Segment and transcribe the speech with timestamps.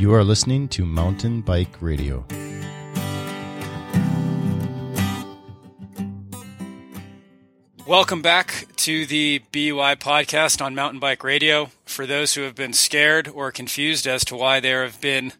[0.00, 2.24] You are listening to Mountain Bike Radio.
[7.86, 11.68] Welcome back to the BUI podcast on Mountain Bike Radio.
[11.84, 15.34] For those who have been scared or confused as to why there have been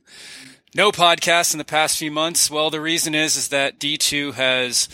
[0.75, 4.91] no podcasts in the past few months, well, the reason is is that D2 has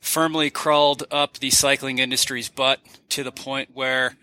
[0.00, 4.16] firmly crawled up the cycling industry's butt to the point where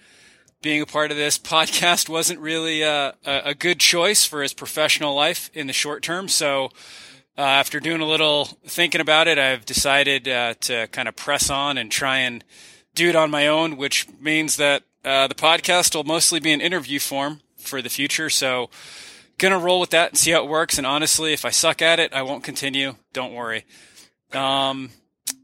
[0.62, 5.16] being a part of this podcast wasn't really a, a good choice for his professional
[5.16, 6.28] life in the short term.
[6.28, 6.70] So,
[7.38, 11.50] uh, after doing a little thinking about it, I've decided uh, to kind of press
[11.50, 12.44] on and try and
[12.94, 16.60] do it on my own, which means that uh, the podcast will mostly be in
[16.62, 18.30] interview form for the future.
[18.30, 18.70] So,
[19.38, 20.78] gonna roll with that and see how it works.
[20.78, 22.96] And honestly, if I suck at it, I won't continue.
[23.14, 23.66] Don't worry.
[24.34, 24.92] Um,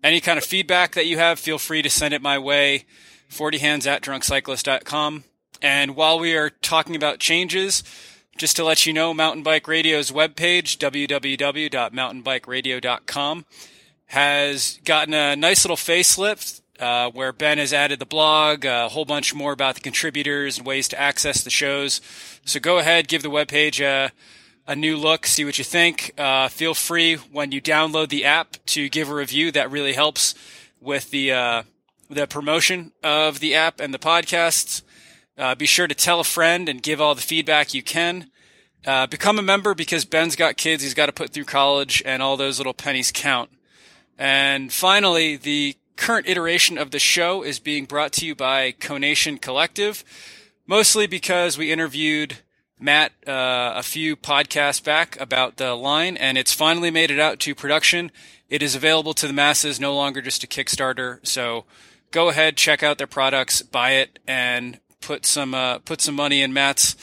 [0.03, 2.86] any kind of feedback that you have, feel free to send it my way.
[3.27, 5.23] 40 hands at drunkcyclist.com.
[5.62, 7.84] And while we are talking about changes,
[8.38, 13.45] just to let you know, Mountain Bike Radio's webpage, www.mountainbikeradio.com,
[14.08, 19.05] has gotten a nice little facelift uh, where Ben has added the blog, a whole
[19.05, 22.02] bunch more about the contributors and ways to access the shows.
[22.45, 24.11] So go ahead, give the webpage a,
[24.67, 26.11] a new look, see what you think.
[26.17, 29.52] Uh, feel free when you download the app to give a review.
[29.52, 30.36] That really helps
[30.80, 31.64] with the uh,
[32.09, 34.81] the promotion of the app and the podcasts.
[35.38, 38.30] Uh, be sure to tell a friend and give all the feedback you can.
[38.86, 42.23] Uh, become a member because Ben's got kids he's got to put through college and
[42.23, 43.49] all those little pennies count.
[44.17, 49.38] And finally, the current iteration of the show is being brought to you by Conation
[49.38, 50.03] Collective,
[50.66, 52.38] mostly because we interviewed
[52.80, 57.39] Matt uh, a few podcasts back about the line, and it's finally made it out
[57.42, 58.11] to production.
[58.49, 61.25] It is available to the masses, no longer just a Kickstarter.
[61.27, 61.66] So
[62.11, 66.41] go ahead, check out their products, buy it, and put some uh, put some money
[66.41, 66.95] in Matt's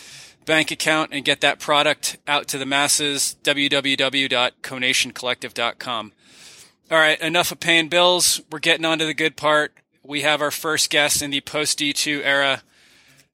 [0.44, 3.36] bank account and get that product out to the masses.
[3.42, 6.12] www.conationcollective.com.
[6.90, 8.42] All right, enough of paying bills.
[8.50, 9.72] We're getting on to the good part.
[10.02, 12.62] We have our first guest in the post D2 era,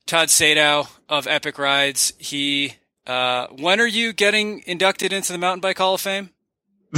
[0.06, 2.12] Todd Sadow of Epic Rides.
[2.18, 2.74] He,
[3.08, 6.30] uh, when are you getting inducted into the Mountain Bike Hall of Fame?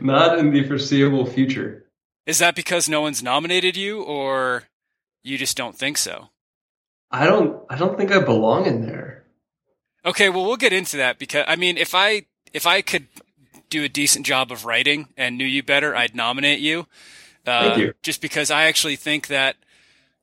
[0.00, 1.85] Not in the foreseeable future.
[2.26, 4.64] Is that because no one's nominated you, or
[5.22, 6.30] you just don't think so?
[7.10, 7.62] I don't.
[7.70, 9.24] I don't think I belong in there.
[10.04, 13.06] Okay, well, we'll get into that because I mean, if I if I could
[13.70, 16.86] do a decent job of writing and knew you better, I'd nominate you.
[17.46, 17.94] Uh, Thank you.
[18.02, 19.56] Just because I actually think that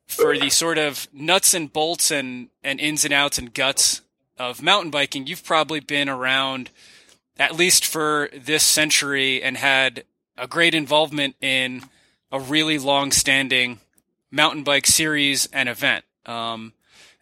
[0.06, 4.02] for the sort of nuts and bolts and and ins and outs and guts
[4.38, 6.70] of mountain biking, you've probably been around
[7.38, 10.04] at least for this century and had
[10.38, 11.84] a great involvement in
[12.34, 13.80] a really long standing
[14.32, 16.04] mountain bike series and event.
[16.26, 16.74] Um,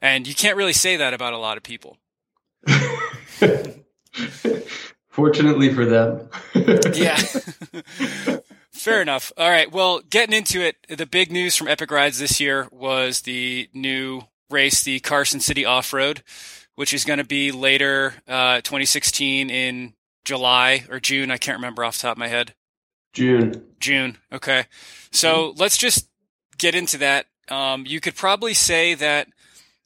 [0.02, 1.98] and you can't really say that about a lot of people.
[5.10, 6.30] Fortunately for them.
[6.94, 7.18] yeah.
[8.72, 9.34] Fair enough.
[9.38, 9.70] All right.
[9.70, 14.22] Well, getting into it, the big news from Epic Rides this year was the new
[14.50, 16.24] race, the Carson City Off Road,
[16.76, 21.32] which is going to be later, uh, 2016 in July or June.
[21.32, 22.54] I can't remember off the top of my head.
[23.14, 23.66] June.
[23.80, 24.18] June.
[24.32, 24.66] Okay.
[25.12, 26.08] So let's just
[26.58, 27.26] get into that.
[27.50, 29.28] Um, you could probably say that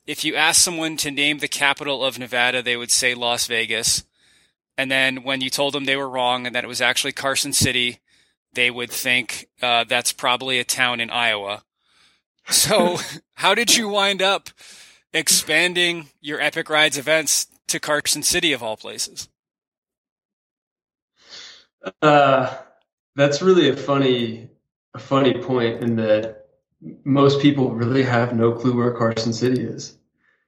[0.05, 4.03] if you ask someone to name the capital of Nevada, they would say Las Vegas.
[4.77, 7.53] And then when you told them they were wrong and that it was actually Carson
[7.53, 8.01] City,
[8.53, 11.63] they would think uh, that's probably a town in Iowa.
[12.49, 12.99] So,
[13.33, 14.49] how did you wind up
[15.13, 19.29] expanding your Epic Rides events to Carson City of all places?
[22.01, 22.55] Uh,
[23.15, 24.49] that's really a funny,
[24.93, 26.47] a funny point in that
[27.03, 29.97] most people really have no clue where Carson City is.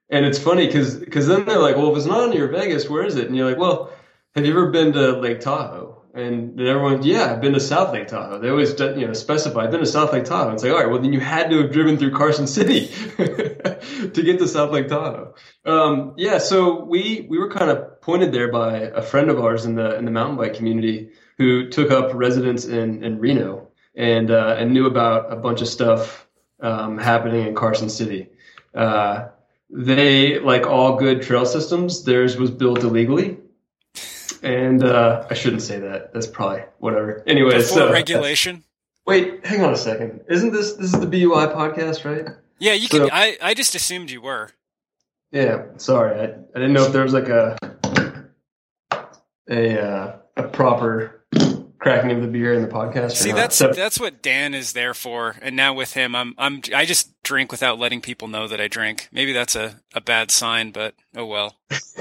[0.09, 3.03] And it's funny because because then they're like, well, if it's not near Vegas, where
[3.03, 3.27] is it?
[3.27, 3.91] And you're like, well,
[4.35, 5.95] have you ever been to Lake Tahoe?
[6.13, 8.39] And everyone, yeah, I've been to South Lake Tahoe.
[8.39, 10.51] They always, you know, specify, I've been to South Lake Tahoe.
[10.53, 14.09] It's like, all right, well, then you had to have driven through Carson City to
[14.23, 15.35] get to South Lake Tahoe.
[15.63, 19.65] Um, yeah, so we we were kind of pointed there by a friend of ours
[19.65, 24.31] in the in the mountain bike community who took up residence in in Reno and
[24.31, 26.27] uh, and knew about a bunch of stuff
[26.61, 28.29] um, happening in Carson City.
[28.73, 29.29] Uh,
[29.69, 33.37] they, like all good trail systems, theirs was built illegally.
[34.43, 36.13] And uh, I shouldn't say that.
[36.13, 37.23] That's probably whatever.
[37.25, 38.63] Anyway, so regulation.
[39.05, 40.21] Wait, hang on a second.
[40.29, 42.35] Isn't this this is the BUI podcast, right?
[42.59, 43.09] Yeah, you so, can.
[43.11, 44.51] I I just assumed you were.
[45.31, 46.19] Yeah, sorry.
[46.19, 47.57] I, I didn't know if there was like a
[49.49, 51.16] a uh, a proper
[51.87, 53.13] cracking of the beer in the podcast.
[53.13, 55.35] See, that's so, that's what Dan is there for.
[55.41, 58.67] And now with him, I'm I'm I just drink without letting people know that I
[58.67, 59.07] drink.
[59.11, 61.55] Maybe that's a, a bad sign, but oh well.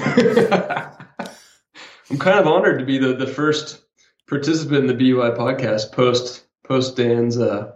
[2.09, 3.83] I'm kind of honored to be the, the first
[4.29, 7.73] participant in the BUI podcast post post Dan's uh,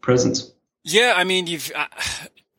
[0.00, 0.52] presence.
[0.84, 1.70] Yeah, I mean, you've.
[1.74, 1.86] I,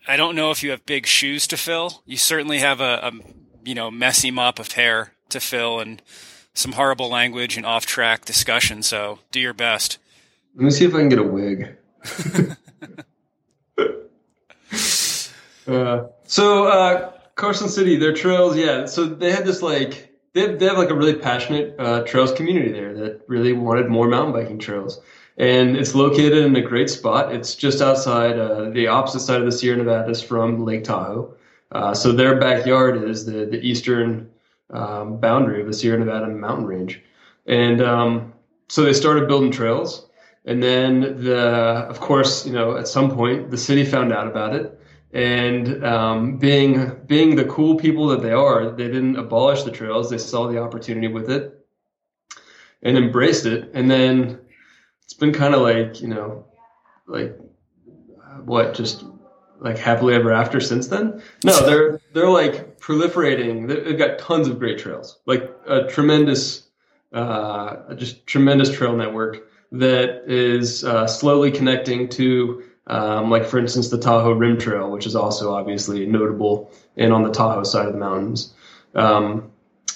[0.07, 2.01] I don't know if you have big shoes to fill.
[2.05, 3.11] You certainly have a, a
[3.63, 6.01] you know messy mop of hair to fill and
[6.53, 8.83] some horrible language and off track discussion.
[8.83, 9.97] So do your best.
[10.55, 11.77] Let me see if I can get a wig.
[15.67, 18.85] uh, so uh, Carson City, their trails, yeah.
[18.85, 22.31] So they had this like they have, they have like a really passionate uh, trails
[22.33, 24.99] community there that really wanted more mountain biking trails.
[25.37, 27.33] And it's located in a great spot.
[27.33, 31.33] It's just outside uh, the opposite side of the Sierra Nevadas from Lake Tahoe.
[31.71, 34.29] Uh, so their backyard is the the eastern
[34.71, 37.01] um, boundary of the Sierra Nevada mountain range,
[37.45, 38.33] and um,
[38.67, 40.07] so they started building trails.
[40.45, 41.37] And then the,
[41.87, 44.79] of course, you know, at some point the city found out about it,
[45.13, 50.09] and um, being being the cool people that they are, they didn't abolish the trails.
[50.09, 51.65] They saw the opportunity with it
[52.81, 53.69] and embraced it.
[53.73, 54.39] And then
[55.03, 56.45] it's been kind of like you know,
[57.05, 57.37] like
[58.43, 59.03] what just
[59.61, 61.21] like happily ever after since then.
[61.45, 63.67] No, they're they're like proliferating.
[63.67, 66.67] They've got tons of great trails, like a tremendous,
[67.13, 73.89] uh, just tremendous trail network that is uh, slowly connecting to um, like for instance,
[73.89, 77.93] the Tahoe Rim Trail, which is also obviously notable and on the Tahoe side of
[77.93, 78.53] the mountains.
[78.95, 79.51] Um,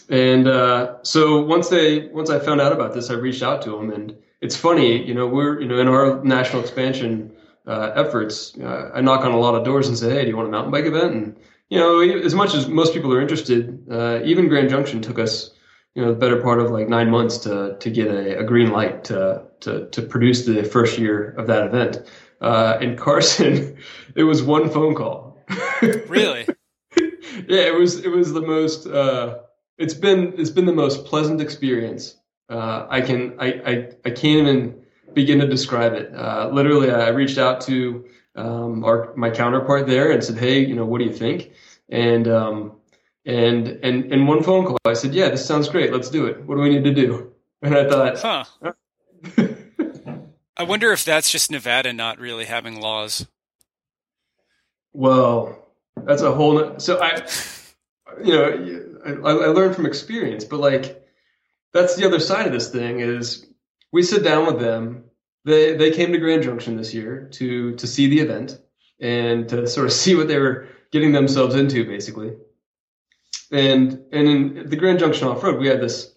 [0.08, 3.72] and uh, so once they once I found out about this, I reached out to
[3.72, 7.35] them, and it's funny, you know, we're you know in our national expansion
[7.68, 10.38] uh, efforts, uh, I knock on a lot of doors and say, hey, do you
[10.38, 11.14] want a mountain bike event?
[11.14, 11.40] And
[11.70, 15.52] you know, as much as most people are interested, uh, even Grand Junction took us
[15.96, 18.72] you know the better part of like nine months to to get a, a green
[18.72, 22.04] light to, to to produce the first year of that event.
[22.42, 23.78] Uh, in Carson,
[24.16, 25.42] it was one phone call.
[26.08, 26.46] really?
[27.48, 28.04] yeah, it was.
[28.04, 28.88] It was the most.
[28.88, 29.40] Uh,
[29.78, 30.34] it's been.
[30.38, 32.18] It's been the most pleasant experience.
[32.50, 33.36] Uh, I can.
[33.40, 33.92] I, I.
[34.06, 34.85] I can't even
[35.16, 36.14] begin to describe it.
[36.14, 40.76] Uh, literally, I reached out to um, our my counterpart there and said, "Hey, you
[40.76, 41.52] know, what do you think?"
[41.90, 42.74] And um,
[43.26, 45.92] and and in one phone call, I said, "Yeah, this sounds great.
[45.92, 46.44] Let's do it.
[46.46, 47.32] What do we need to do?"
[47.62, 48.74] And I thought, huh.
[50.58, 53.26] I wonder if that's just Nevada not really having laws.
[54.94, 56.80] Well, that's a whole.
[56.80, 57.28] So I,
[58.24, 61.04] you know, I, I learned from experience, but like,
[61.74, 63.48] that's the other side of this thing is
[63.96, 65.06] we sit down with them.
[65.46, 68.60] They they came to Grand Junction this year to to see the event
[69.00, 72.34] and to sort of see what they were getting themselves into, basically.
[73.52, 76.14] And and in the Grand Junction off road, we had this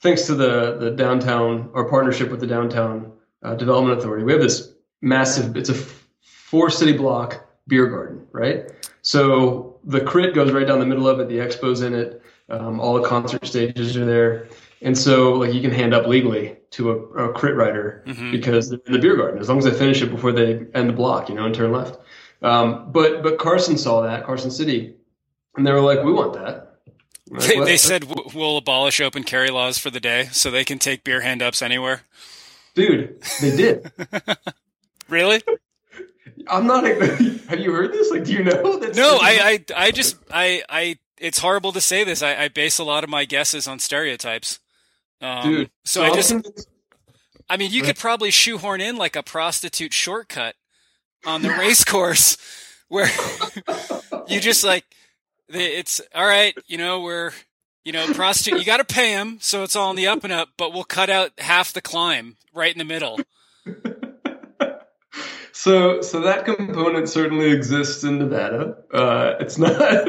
[0.00, 3.12] thanks to the the downtown our partnership with the downtown
[3.42, 5.74] uh, Development Authority, we have this massive, it's a
[6.22, 8.70] four city block beer garden, right?
[9.02, 12.80] So the crit goes right down the middle of it, the expo's in it, um,
[12.80, 14.48] all the concert stages are there.
[14.82, 18.30] And so, like, you can hand up legally to a, a crit rider mm-hmm.
[18.30, 20.88] because they're in the beer garden, as long as they finish it before they end
[20.88, 21.98] the block, you know, and turn left.
[22.42, 24.94] Um, but but Carson saw that, Carson City,
[25.56, 26.78] and they were like, we want that.
[27.28, 30.78] Like, they, they, said we'll abolish open carry laws for the day, so they can
[30.78, 32.02] take beer hand ups anywhere.
[32.74, 33.92] Dude, they did.
[35.08, 35.42] really?
[36.48, 36.84] I'm not.
[37.48, 38.10] Have you heard this?
[38.10, 38.78] Like, do you know?
[38.80, 40.98] That's no, I, I, I just, I, I.
[41.18, 42.22] It's horrible to say this.
[42.22, 44.58] I, I base a lot of my guesses on stereotypes.
[45.20, 46.34] Um, Dude, so I just.
[47.48, 50.54] I mean, you could probably shoehorn in like a prostitute shortcut
[51.26, 52.36] on the race course,
[52.88, 53.08] where
[54.28, 54.84] you just like,
[55.48, 56.56] it's all right.
[56.66, 57.32] You know, we're
[57.84, 60.32] you know, prostitute, you got to pay them, so it's all in the up and
[60.32, 60.50] up.
[60.56, 63.18] But we'll cut out half the climb right in the middle.
[65.52, 68.76] so, so that component certainly exists in Nevada.
[68.92, 70.08] Uh, it's not,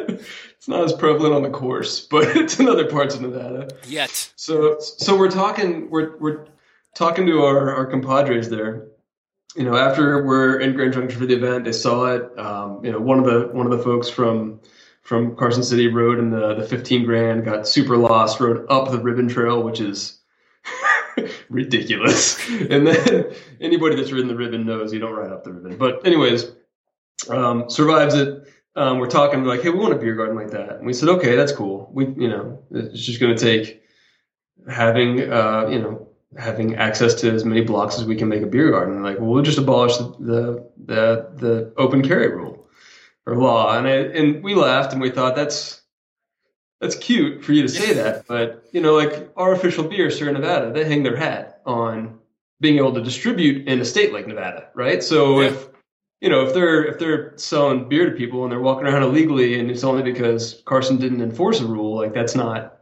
[0.62, 3.68] it's not as prevalent on the course, but it's in other parts of Nevada.
[3.88, 4.32] Yet.
[4.36, 6.46] So, so we're talking, we're we're
[6.94, 8.90] talking to our our compadres there.
[9.56, 12.38] You know, after we're in Grand Junction for the event, they saw it.
[12.38, 14.62] Um, you know, one of the one of the folks from
[15.02, 19.00] from Carson City rode in the, the 15 grand, got super lost, rode up the
[19.00, 20.20] ribbon trail, which is
[21.50, 22.40] ridiculous.
[22.70, 25.76] And then anybody that's ridden the ribbon knows you don't ride up the ribbon.
[25.76, 26.52] But anyways,
[27.30, 28.48] um, survives it.
[28.76, 30.78] Um, we're talking like, hey, we want a beer garden like that.
[30.78, 31.90] And we said, okay, that's cool.
[31.92, 33.84] We, you know, it's just going to take
[34.70, 38.48] having, uh, you know, having access to as many blocks as we can make a
[38.48, 39.04] beer garden.
[39.04, 42.66] Like, well, we'll just abolish the, the, the, the open carry rule
[43.26, 43.78] or law.
[43.78, 45.82] And I, and we laughed and we thought that's
[46.80, 50.34] that's cute for you to say that, but you know, like our official beer, Sierra
[50.34, 52.20] Nevada, they hang their hat on
[52.60, 55.04] being able to distribute in a state like Nevada, right?
[55.04, 55.50] So Yeah.
[55.50, 55.68] if
[56.22, 59.60] you know if they're if they're selling beer to people and they're walking around illegally
[59.60, 62.82] and it's only because Carson didn't enforce a rule, like that's not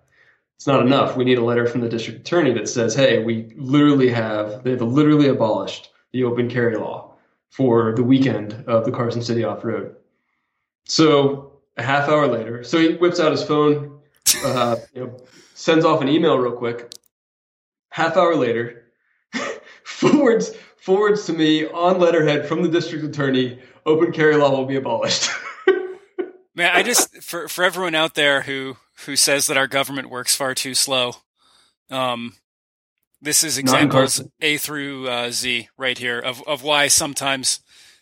[0.57, 1.15] it's not enough.
[1.15, 4.81] We need a letter from the district attorney that says, "Hey, we literally have they've
[4.81, 7.13] literally abolished the open carry law
[7.49, 9.95] for the weekend of the Carson City off road."
[10.83, 14.01] So a half hour later, so he whips out his phone,
[14.43, 15.17] uh, you know,
[15.53, 16.93] sends off an email real quick.
[17.91, 18.91] Half hour later,
[19.85, 24.75] forwards forwards to me on letterhead from the district attorney, open carry law will be
[24.75, 25.29] abolished.
[26.55, 30.35] Man, I just for for everyone out there who who says that our government works
[30.35, 31.13] far too slow,
[31.89, 32.33] um,
[33.21, 37.61] this is examples A through uh, Z right here of of why sometimes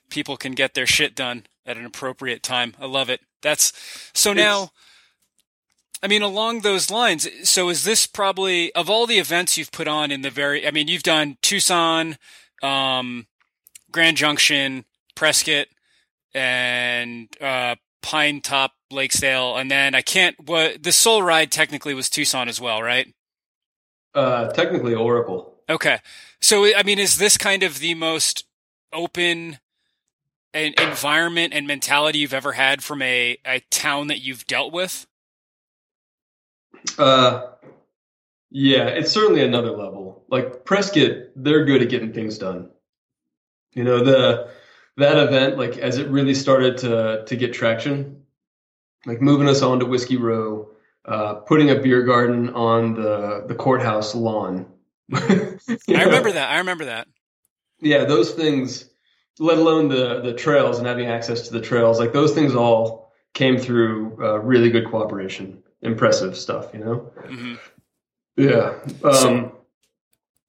[0.10, 2.76] people can get their shit done at an appropriate time.
[2.80, 3.22] I love it.
[3.42, 3.74] That's
[4.14, 4.72] so now.
[6.02, 7.28] I mean, along those lines.
[7.50, 10.68] So, is this probably of all the events you've put on in the very?
[10.68, 12.18] I mean, you've done Tucson,
[12.62, 13.28] um,
[13.92, 14.86] Grand Junction,
[15.16, 15.68] Prescott,
[16.34, 20.36] and uh, Pine Top, Lakeside, and then I can't.
[20.40, 23.14] What the Soul Ride technically was Tucson as well, right?
[24.18, 25.54] uh, technically, Oracle.
[25.70, 26.00] Okay,
[26.42, 28.46] so I mean, is this kind of the most
[28.92, 29.60] open
[30.54, 35.06] en- environment and mentality you've ever had from a, a town that you've dealt with?
[36.98, 37.48] Uh,
[38.50, 40.07] yeah, it's certainly another level.
[40.30, 42.70] Like Prescott, they're good at getting things done.
[43.74, 44.50] You know, the
[44.98, 48.24] that event, like as it really started to to get traction,
[49.06, 50.70] like moving us on to Whiskey Row,
[51.06, 54.66] uh, putting a beer garden on the the courthouse lawn.
[55.14, 55.58] I
[55.88, 56.50] remember that.
[56.52, 57.08] I remember that.
[57.80, 58.90] Yeah, those things,
[59.40, 63.14] let alone the the trails and having access to the trails, like those things all
[63.34, 65.62] came through uh, really good cooperation.
[65.84, 67.12] Impressive stuff, you know.
[67.28, 67.54] hmm
[68.36, 68.80] Yeah.
[69.04, 69.57] Um, So,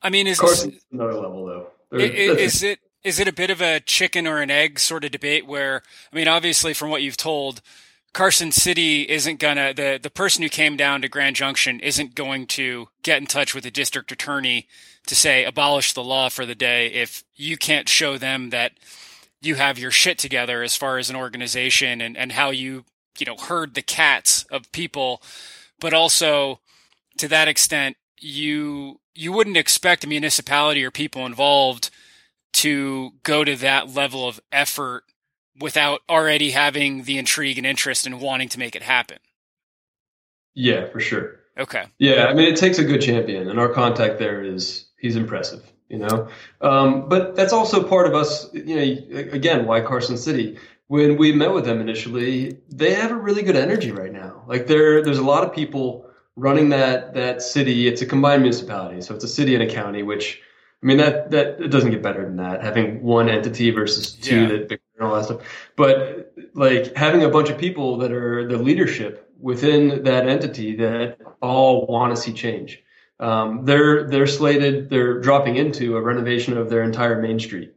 [0.03, 1.67] I mean, is this, another level though.
[1.93, 4.51] I- There- i- that's- is it is it a bit of a chicken or an
[4.51, 7.61] egg sort of debate where I mean obviously from what you've told
[8.13, 12.47] Carson City isn't gonna the the person who came down to Grand Junction isn't going
[12.49, 14.67] to get in touch with the district attorney
[15.07, 18.73] to say abolish the law for the day if you can't show them that
[19.41, 22.85] you have your shit together as far as an organization and, and how you
[23.19, 25.23] you know herd the cats of people
[25.81, 26.61] but also
[27.17, 31.91] to that extent you you wouldn't expect a municipality or people involved
[32.53, 35.05] to go to that level of effort
[35.61, 39.19] without already having the intrigue and interest in wanting to make it happen.
[40.55, 41.41] yeah, for sure.
[41.59, 41.85] Okay.
[41.99, 45.63] Yeah, I mean, it takes a good champion, and our contact there is he's impressive,
[45.89, 46.29] you know.
[46.61, 49.33] Um, but that's also part of us, you know.
[49.33, 50.59] Again, why Carson City?
[50.87, 54.43] When we met with them initially, they have a really good energy right now.
[54.47, 56.08] Like there, there's a lot of people
[56.39, 57.87] running that that city.
[57.89, 60.03] It's a combined municipality, so it's a city and a county.
[60.03, 60.41] Which,
[60.83, 62.63] I mean, that that it doesn't get better than that.
[62.63, 64.49] Having one entity versus two Yeah.
[64.49, 65.41] that and all that stuff.
[65.77, 71.19] But like having a bunch of people that are the leadership within that entity that
[71.41, 72.83] all want to see change.
[73.21, 74.91] Um, they're they're slated.
[74.91, 77.75] They're dropping into a renovation of their entire main street.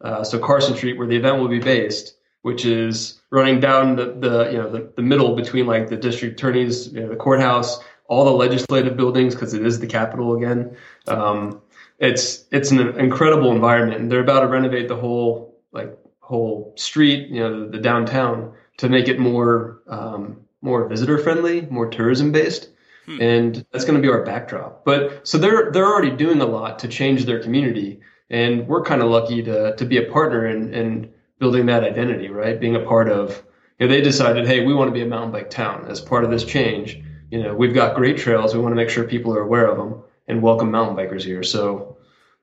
[0.00, 4.06] Uh, so Carson Street, where the event will be based, which is running down the,
[4.06, 7.78] the you know the, the middle between like the district attorneys, you know, the courthouse,
[8.10, 10.76] all the legislative buildings because it is the capital again.
[11.06, 11.62] Um,
[12.00, 17.28] it's it's an incredible environment, and they're about to renovate the whole like whole street,
[17.28, 22.32] you know, the, the downtown to make it more um, more visitor friendly, more tourism
[22.32, 22.70] based.
[23.06, 23.22] Hmm.
[23.22, 24.84] And that's going to be our backdrop.
[24.84, 29.02] But so they're they're already doing a lot to change their community, and we're kind
[29.02, 32.58] of lucky to to be a partner in, in building that identity, right?
[32.60, 33.44] Being a part of.
[33.78, 36.24] You know, they decided, hey, we want to be a mountain bike town as part
[36.24, 37.02] of this change.
[37.30, 38.54] You know, we've got great trails.
[38.54, 41.42] We want to make sure people are aware of them and welcome mountain bikers here.
[41.42, 41.96] So,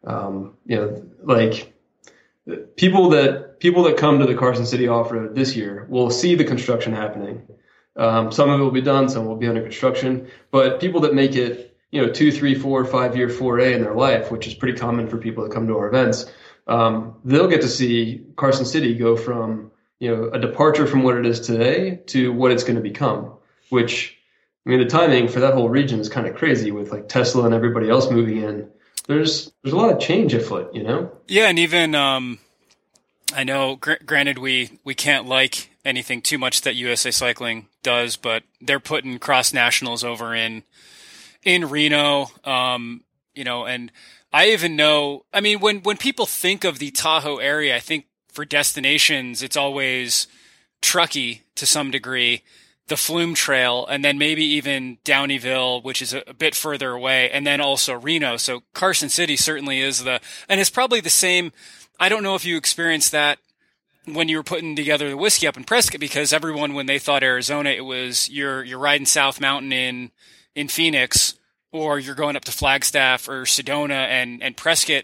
[0.06, 1.74] um, you know, like
[2.78, 6.36] people that people that come to the Carson City Off Road this year will see
[6.36, 7.48] the construction happening.
[7.98, 10.30] Um, some of it will be done, some will be under construction.
[10.52, 13.96] But people that make it, you know, two, three, four, five year foray in their
[13.96, 16.32] life, which is pretty common for people that come to our events,
[16.68, 21.18] um, they'll get to see Carson City go from you know a departure from what
[21.18, 23.34] it is today to what it's going to become.
[23.70, 24.17] Which
[24.68, 27.46] I mean, the timing for that whole region is kind of crazy with like Tesla
[27.46, 28.70] and everybody else moving in.
[29.08, 31.10] There's there's a lot of change afoot, you know.
[31.26, 32.40] Yeah, and even um,
[33.34, 33.78] I know.
[33.78, 38.82] Gr- granted, we we can't like anything too much that USA Cycling does, but they're
[38.82, 40.64] putting cross nationals over in
[41.44, 42.28] in Reno.
[42.44, 43.06] Um,
[43.36, 43.90] you know, and
[44.34, 45.24] I even know.
[45.34, 49.56] I mean, when when people think of the Tahoe area, I think for destinations, it's
[49.56, 50.28] always
[50.82, 52.44] Truckee to some degree.
[52.88, 57.46] The Flume Trail, and then maybe even Downieville, which is a, bit further away, and
[57.46, 58.38] then also Reno.
[58.38, 61.52] So Carson City certainly is the, and it's probably the same.
[62.00, 63.40] I don't know if you experienced that
[64.06, 67.24] when you were putting together the whiskey up in Prescott, because everyone, when they thought
[67.24, 70.12] Arizona, it was you're you're riding South Mountain in
[70.56, 71.36] in Phoenix,
[71.72, 75.04] or you're going up to Flagstaff or Sedona, and and Prescott,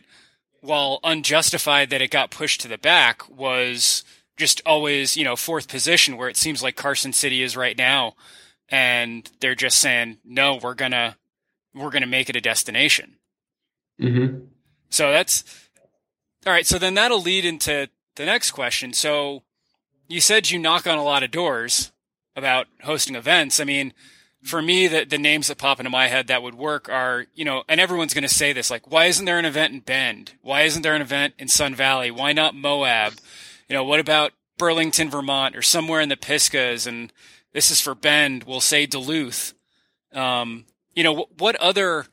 [0.62, 4.04] while unjustified that it got pushed to the back, was
[4.38, 8.14] just always, you know, fourth position where it seems like Carson City is right now.
[8.70, 11.18] And they're just saying, no, we're gonna,
[11.76, 13.18] we're gonna make it a destination.
[14.02, 14.46] Mm-hmm.
[14.90, 15.44] So that's
[16.46, 16.66] all right.
[16.66, 18.94] So then that'll lead into the next question.
[18.94, 19.44] So
[20.08, 21.92] you said you knock on a lot of doors
[22.36, 23.60] about hosting events.
[23.60, 23.94] I mean,
[24.44, 27.46] for me, the, the names that pop into my head that would work are, you
[27.46, 30.34] know, and everyone's going to say this, like, why isn't there an event in Bend?
[30.42, 32.12] Why isn't there an event in Sun Valley?
[32.12, 33.14] Why not Moab?
[33.68, 36.78] You know, what about Burlington, Vermont, or somewhere in the Pisgah?
[36.88, 37.12] And
[37.54, 38.44] this is for Bend.
[38.44, 39.54] We'll say Duluth.
[40.14, 42.06] Um, you know, what other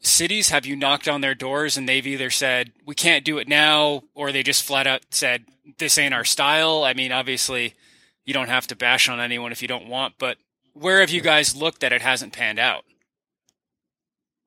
[0.00, 3.48] cities have you knocked on their doors and they've either said we can't do it
[3.48, 5.44] now, or they just flat out said
[5.78, 6.84] this ain't our style?
[6.84, 7.74] I mean, obviously,
[8.24, 10.38] you don't have to bash on anyone if you don't want, but
[10.74, 12.84] where have you guys looked that it hasn't panned out?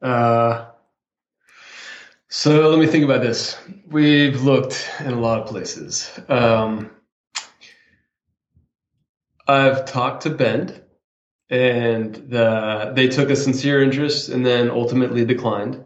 [0.01, 0.65] Uh,
[2.29, 3.57] so let me think about this.
[3.87, 6.11] We've looked in a lot of places.
[6.29, 6.91] Um,
[9.47, 10.81] I've talked to Bend,
[11.49, 15.83] and the, they took a sincere interest and then ultimately declined.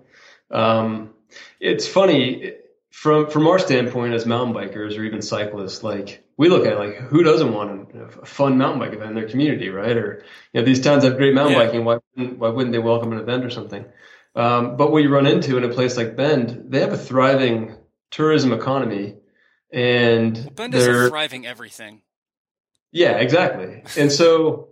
[0.52, 1.14] Um,
[1.60, 2.54] it's funny
[2.92, 5.82] from from our standpoint as mountain bikers or even cyclists.
[5.82, 9.16] Like we look at it, like who doesn't want a, fun mountain bike event in
[9.16, 9.98] their community, right?
[9.98, 10.24] Or
[10.54, 11.66] you know these towns have great mountain yeah.
[11.66, 11.86] biking.
[11.86, 13.86] Why wouldn't, why wouldn't they welcome an event or something?
[14.36, 17.76] Um, but what you run into in a place like Bend, they have a thriving
[18.10, 19.16] tourism economy,
[19.72, 22.02] and well, Bend is a thriving everything.
[22.92, 23.84] Yeah, exactly.
[23.98, 24.70] And so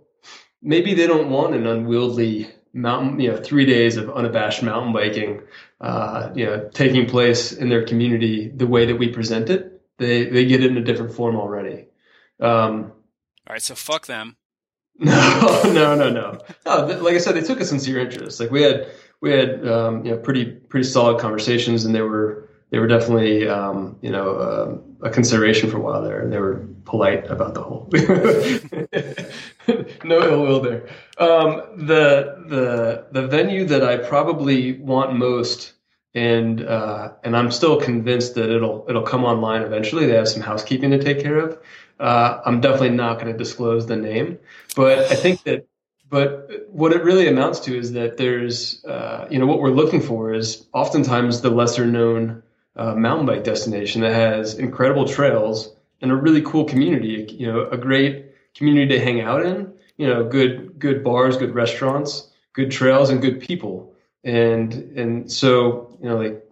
[0.62, 5.42] maybe they don't want an unwieldy mountain, you know, three days of unabashed mountain biking,
[5.80, 9.82] uh, you know, taking place in their community the way that we present it.
[9.98, 11.86] They they get it in a different form already.
[12.40, 12.92] Um,
[13.46, 14.36] All right, so fuck them.
[14.98, 16.38] No, no, no, no.
[16.66, 18.38] no like I said, they took a sincere interest.
[18.38, 18.86] Like we had
[19.22, 23.48] we had um, you know pretty pretty solid conversations, and they were they were definitely
[23.48, 27.54] um, you know uh, a consideration for a while there, and they were polite about
[27.54, 27.88] the whole.
[30.04, 30.88] no ill will there.
[31.18, 35.74] Um, the the the venue that I probably want most,
[36.14, 40.06] and uh, and I'm still convinced that it'll it'll come online eventually.
[40.06, 41.58] They have some housekeeping to take care of.
[42.00, 44.36] Uh, I'm definitely not going to disclose the name,
[44.74, 45.68] but I think that
[46.12, 50.02] but what it really amounts to is that there's, uh, you know, what we're looking
[50.02, 52.42] for is oftentimes the lesser known
[52.76, 57.66] uh, mountain bike destination that has incredible trails and a really cool community, you know,
[57.70, 62.70] a great community to hang out in, you know, good, good bars, good restaurants, good
[62.70, 63.94] trails and good people.
[64.22, 66.44] And, and so, you know, like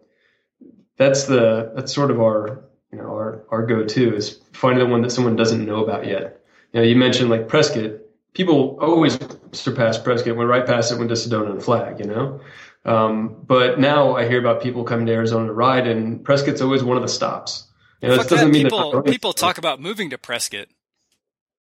[0.96, 5.02] that's the, that's sort of our, you know, our, our go-to is finding the one
[5.02, 6.40] that someone doesn't know about yet.
[6.72, 8.00] You know, you mentioned like Prescott,
[8.32, 9.18] people always
[9.52, 12.40] surpass Prescott, went right past it, went to Sedona and Flag, you know?
[12.84, 16.82] Um, but now I hear about people coming to Arizona to ride, and Prescott's always
[16.82, 17.66] one of the stops.
[18.00, 18.48] You know, doesn't that.
[18.48, 20.68] mean people, people talk about moving to Prescott.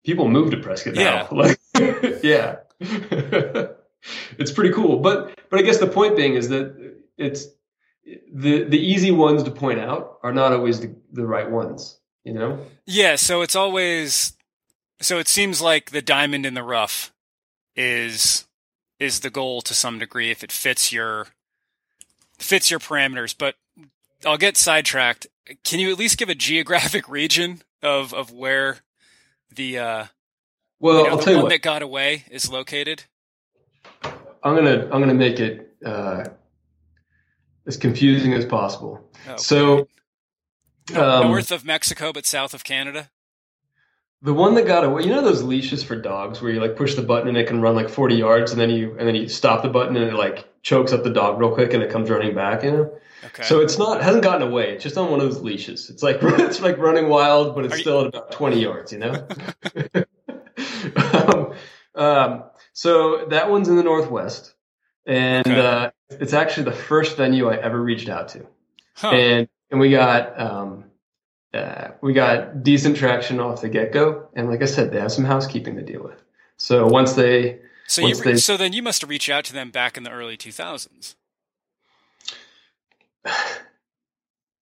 [0.04, 1.02] People move to Prescott now.
[1.02, 1.28] Yeah.
[1.32, 1.60] Like,
[2.24, 2.58] yeah.
[4.38, 5.00] it's pretty cool.
[5.00, 7.48] But, but I guess the point being is that it's
[8.06, 12.34] the, the easy ones to point out are not always the, the right ones, you
[12.34, 12.60] know?
[12.86, 13.16] Yeah.
[13.16, 14.34] So it's always
[15.02, 17.14] so it seems like the diamond in the rough
[17.78, 18.46] is
[19.00, 21.28] is the goal to some degree if it fits your
[22.40, 23.36] fits your parameters.
[23.38, 23.56] But
[24.26, 25.28] I'll get sidetracked.
[25.64, 28.80] Can you at least give a geographic region of of where
[29.54, 30.06] the uh,
[30.80, 31.50] well, you know, I'll tell one you what.
[31.50, 33.04] that got away is located?
[34.04, 36.26] I'm gonna I'm gonna make it uh,
[37.66, 39.10] as confusing as possible.
[39.28, 39.88] Oh, so,
[40.96, 43.10] um, north of Mexico but south of Canada.
[44.24, 46.96] The one that got away, you know those leashes for dogs where you like push
[46.96, 49.30] the button and it can run like 40 yards and then you and then you
[49.30, 52.10] stop the button and it like chokes up the dog real quick and it comes
[52.10, 53.00] running back, you know?
[53.26, 53.44] Okay.
[53.44, 54.74] So it's not hasn't gotten away.
[54.74, 55.90] It's just on one of those leashes.
[55.90, 58.08] It's like it's like running wild, but it's Are still you...
[58.08, 59.28] at about 20 yards, you know?
[61.14, 61.54] um,
[61.96, 64.54] um, so that one's in the northwest,
[65.06, 65.60] and okay.
[65.60, 68.46] uh, it's actually the first venue I ever reached out to,
[68.96, 69.10] huh.
[69.10, 70.86] and and we got um,
[71.54, 75.12] uh, we got decent traction off the get go, and like I said, they have
[75.12, 76.22] some housekeeping to deal with.
[76.58, 79.54] So once they, so once you, they, so then you must have reached out to
[79.54, 81.16] them back in the early two thousands.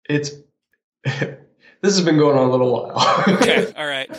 [0.10, 0.32] It's
[1.06, 1.38] this
[1.82, 3.24] has been going on a little while.
[3.26, 4.10] okay, all right.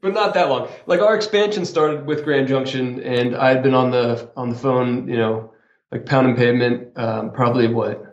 [0.00, 0.68] but not that long.
[0.86, 4.56] Like our expansion started with Grand Junction, and I had been on the on the
[4.56, 5.52] phone, you know,
[5.92, 8.07] like pound and pavement, um, probably what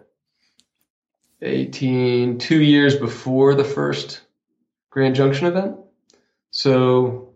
[1.46, 4.22] 18, two years before the first
[4.90, 5.78] Grand Junction event.
[6.52, 7.34] So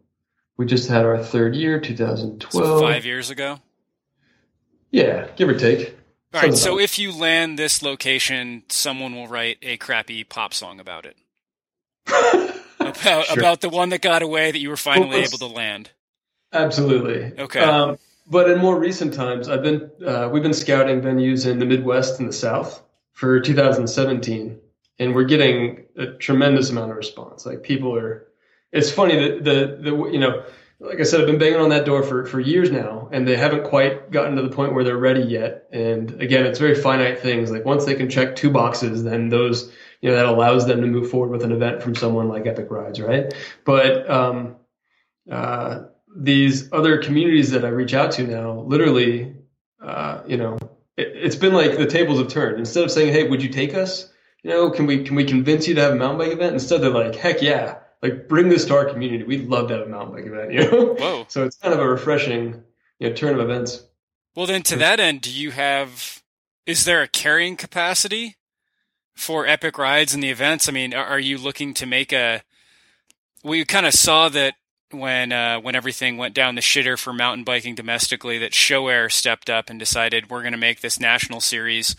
[0.57, 2.65] we just had our third year, 2012.
[2.65, 3.59] So five years ago.
[4.91, 5.97] Yeah, give or take.
[6.33, 6.55] All right.
[6.55, 11.17] So if you land this location, someone will write a crappy pop song about it.
[12.79, 13.39] about, sure.
[13.39, 15.91] about the one that got away that you were finally well, able to land.
[16.53, 17.33] Absolutely.
[17.39, 17.59] Okay.
[17.59, 21.65] Um, but in more recent times, I've been uh, we've been scouting venues in the
[21.65, 22.81] Midwest and the South
[23.19, 24.57] for 2017,
[24.97, 27.45] and we're getting a tremendous amount of response.
[27.45, 28.27] Like people are.
[28.71, 30.45] It's funny that the the you know
[30.81, 33.35] like I said, I've been banging on that door for, for years now, and they
[33.35, 35.67] haven't quite gotten to the point where they're ready yet.
[35.73, 37.51] And again, it's very finite things.
[37.51, 40.87] Like once they can check two boxes, then those, you know, that allows them to
[40.87, 43.33] move forward with an event from someone like Epic Rides, right?
[43.65, 44.55] But um,
[45.29, 45.81] uh,
[46.15, 49.35] these other communities that I reach out to now, literally,
[49.83, 50.58] uh, you know,
[50.99, 52.59] it, it's been like the tables have turned.
[52.59, 54.11] Instead of saying, "Hey, would you take us?"
[54.43, 56.53] You know, can we can we convince you to have a mountain bike event?
[56.53, 59.23] Instead, they're like, "Heck yeah!" like bring this to our community.
[59.23, 60.93] We'd love to have a mountain bike event, you know?
[60.93, 61.25] Whoa.
[61.27, 62.63] So it's kind of a refreshing,
[62.99, 63.83] you know, turn of events.
[64.35, 66.23] Well, then to that end, do you have,
[66.65, 68.37] is there a carrying capacity
[69.15, 70.69] for epic rides and the events?
[70.69, 72.43] I mean, are you looking to make a,
[73.43, 74.55] we kind of saw that
[74.91, 79.49] when, uh, when everything went down the shitter for mountain biking domestically, that ShoAir stepped
[79.49, 81.95] up and decided we're going to make this national series.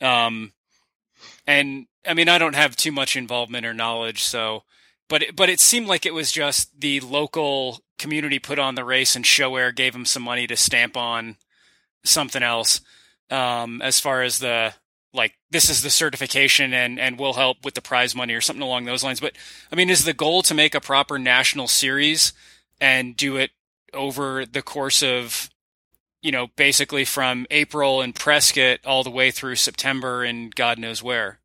[0.00, 0.52] Um,
[1.46, 4.64] and I mean, I don't have too much involvement or knowledge, so
[5.08, 8.84] but it, but it seemed like it was just the local community put on the
[8.84, 11.36] race, and ShoAir gave him some money to stamp on
[12.04, 12.80] something else.
[13.30, 14.74] Um, as far as the
[15.14, 18.62] like, this is the certification, and and will help with the prize money or something
[18.62, 19.20] along those lines.
[19.20, 19.34] But
[19.70, 22.32] I mean, is the goal to make a proper national series
[22.80, 23.50] and do it
[23.92, 25.50] over the course of
[26.22, 31.02] you know, basically from April in Prescott all the way through September and God knows
[31.02, 31.40] where.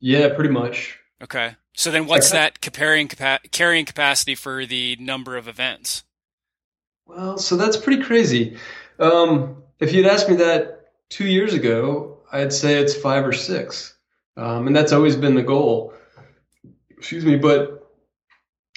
[0.00, 0.98] Yeah, pretty much.
[1.22, 1.56] Okay.
[1.74, 6.04] So then, what's that carrying capa- carrying capacity for the number of events?
[7.06, 8.56] Well, so that's pretty crazy.
[8.98, 13.96] Um, if you'd asked me that two years ago, I'd say it's five or six,
[14.36, 15.94] um, and that's always been the goal.
[16.90, 17.90] Excuse me, but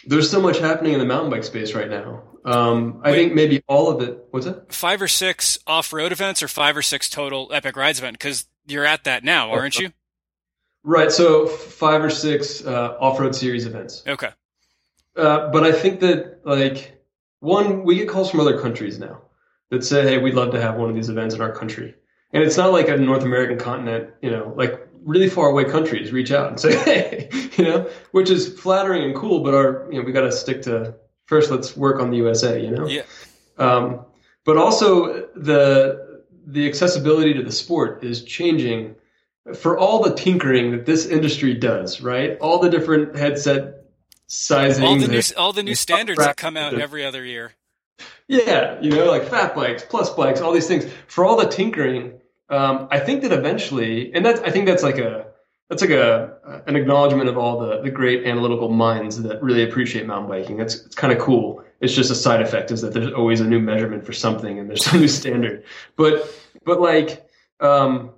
[0.06, 2.24] there's so much happening in the mountain bike space right now.
[2.46, 4.26] Um, I Wait, think maybe all of it.
[4.32, 4.72] What's it?
[4.72, 8.18] Five or six off-road events, or five or six total Epic Rides event?
[8.18, 9.92] Because you're at that now, aren't you?
[10.84, 11.12] Right.
[11.12, 14.04] So five or six uh, off-road series events.
[14.08, 14.30] Okay.
[15.16, 17.04] Uh, but I think that like
[17.42, 19.22] one, we get calls from other countries now
[19.70, 21.96] that say, "Hey, we'd love to have one of these events in our country."
[22.32, 26.12] And it's not like a North American continent, you know, like really far away countries
[26.12, 29.42] reach out and say, "Hey," you know, which is flattering and cool.
[29.44, 31.52] But our, you know, we got to stick to first.
[31.52, 32.88] Let's work on the USA, you know.
[32.88, 33.04] Yeah.
[33.58, 34.06] Um,
[34.46, 38.96] but also the the accessibility to the sport is changing
[39.56, 42.38] for all the tinkering that this industry does, right?
[42.40, 43.86] All the different headset
[44.28, 47.54] sizing, all the new, all the new standards that come out every other year.
[48.30, 50.86] Yeah, you know, like fat bikes, plus bikes, all these things.
[51.08, 55.00] For all the tinkering, um, I think that eventually, and that's I think that's like
[55.00, 55.26] a
[55.68, 60.06] that's like a an acknowledgement of all the the great analytical minds that really appreciate
[60.06, 60.60] mountain biking.
[60.60, 61.64] It's it's kind of cool.
[61.82, 64.70] It's just a side effect is that there's always a new measurement for something and
[64.70, 65.64] there's some new standard.
[65.96, 66.32] But
[66.64, 67.28] but like
[67.60, 68.12] um,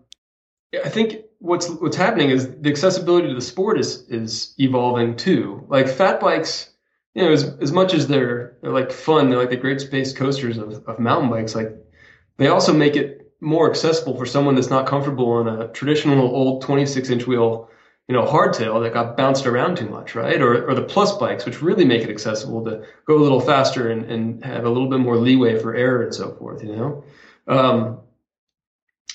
[0.74, 5.66] I think what's what's happening is the accessibility to the sport is is evolving too.
[5.70, 6.71] Like fat bikes,
[7.14, 10.14] you know, as as much as they're they're like fun, they're like the great space
[10.14, 11.56] coasters of, of mountain bikes.
[11.56, 11.72] Like
[12.38, 16.62] they also make it more accessible for someone that's not comfortable on a traditional old
[16.62, 17.70] 26 inch wheel,
[18.08, 20.42] you know, hardtail that got bounced around too much, right?
[20.42, 23.90] Or or the plus bikes, which really make it accessible to go a little faster
[23.90, 27.04] and, and have a little bit more leeway for error and so forth, you know.
[27.48, 28.00] Um,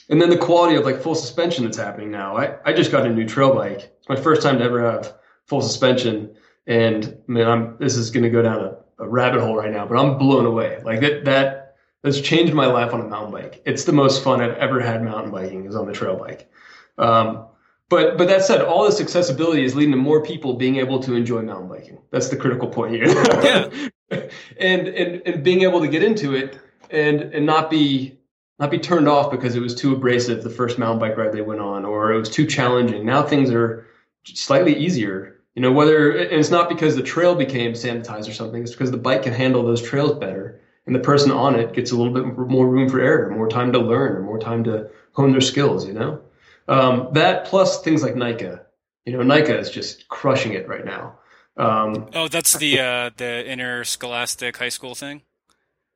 [0.09, 2.37] and then the quality of like full suspension that's happening now.
[2.37, 3.93] I, I just got a new trail bike.
[3.99, 5.15] It's my first time to ever have
[5.47, 6.37] full suspension.
[6.67, 9.87] And man, I'm, this is going to go down a, a, rabbit hole right now,
[9.87, 10.81] but I'm blown away.
[10.85, 13.63] Like that, that has changed my life on a mountain bike.
[13.65, 16.51] It's the most fun I've ever had mountain biking is on the trail bike.
[16.99, 17.47] Um,
[17.89, 21.15] but, but that said, all this accessibility is leading to more people being able to
[21.15, 21.99] enjoy mountain biking.
[22.11, 23.07] That's the critical point here.
[23.07, 23.69] yeah.
[24.59, 26.59] and, and, and being able to get into it
[26.91, 28.19] and, and not be,
[28.59, 31.43] not be turned off because it was too abrasive the first mountain bike ride they
[31.43, 33.05] went on or it was too challenging.
[33.05, 33.87] Now things are
[34.25, 35.36] slightly easier.
[35.57, 38.91] You know, whether and it's not because the trail became sanitized or something, it's because
[38.91, 42.13] the bike can handle those trails better and the person on it gets a little
[42.13, 45.41] bit more room for error, more time to learn, or more time to hone their
[45.41, 46.21] skills, you know?
[46.69, 48.67] Um, that plus things like NICA.
[49.07, 51.19] You know, NICA is just crushing it right now.
[51.57, 55.23] Um, Oh, that's the uh, the interscholastic high school thing.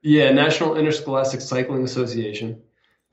[0.01, 2.62] yeah, National Interscholastic Cycling Association,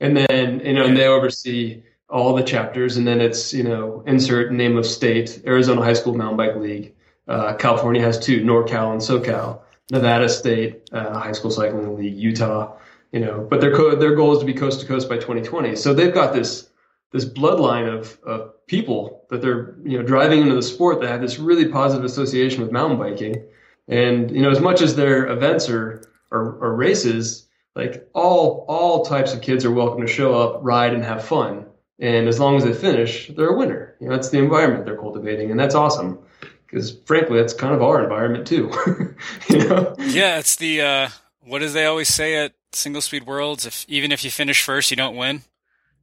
[0.00, 4.02] and then you know, and they oversee all the chapters, and then it's you know,
[4.06, 6.94] insert name of state, Arizona High School Mountain Bike League.
[7.26, 9.60] Uh, California has two, NorCal and SoCal.
[9.90, 12.76] Nevada State uh, High School Cycling League, Utah.
[13.12, 15.76] You know, but their co- their goal is to be coast to coast by 2020.
[15.76, 16.68] So they've got this
[17.10, 21.22] this bloodline of, of people that they're you know driving into the sport that have
[21.22, 23.42] this really positive association with mountain biking.
[23.88, 29.06] And you know, as much as their events are are, are races, like all all
[29.06, 31.64] types of kids are welcome to show up, ride, and have fun.
[32.00, 33.94] And as long as they finish, they're a winner.
[34.00, 36.18] You know, that's the environment they're cultivating, and that's awesome.
[36.66, 38.70] Because frankly, that's kind of our environment too.
[39.48, 39.94] you know?
[39.98, 41.08] Yeah, it's the uh,
[41.40, 43.66] what do they always say at single speed worlds?
[43.66, 45.42] If even if you finish first, you don't win,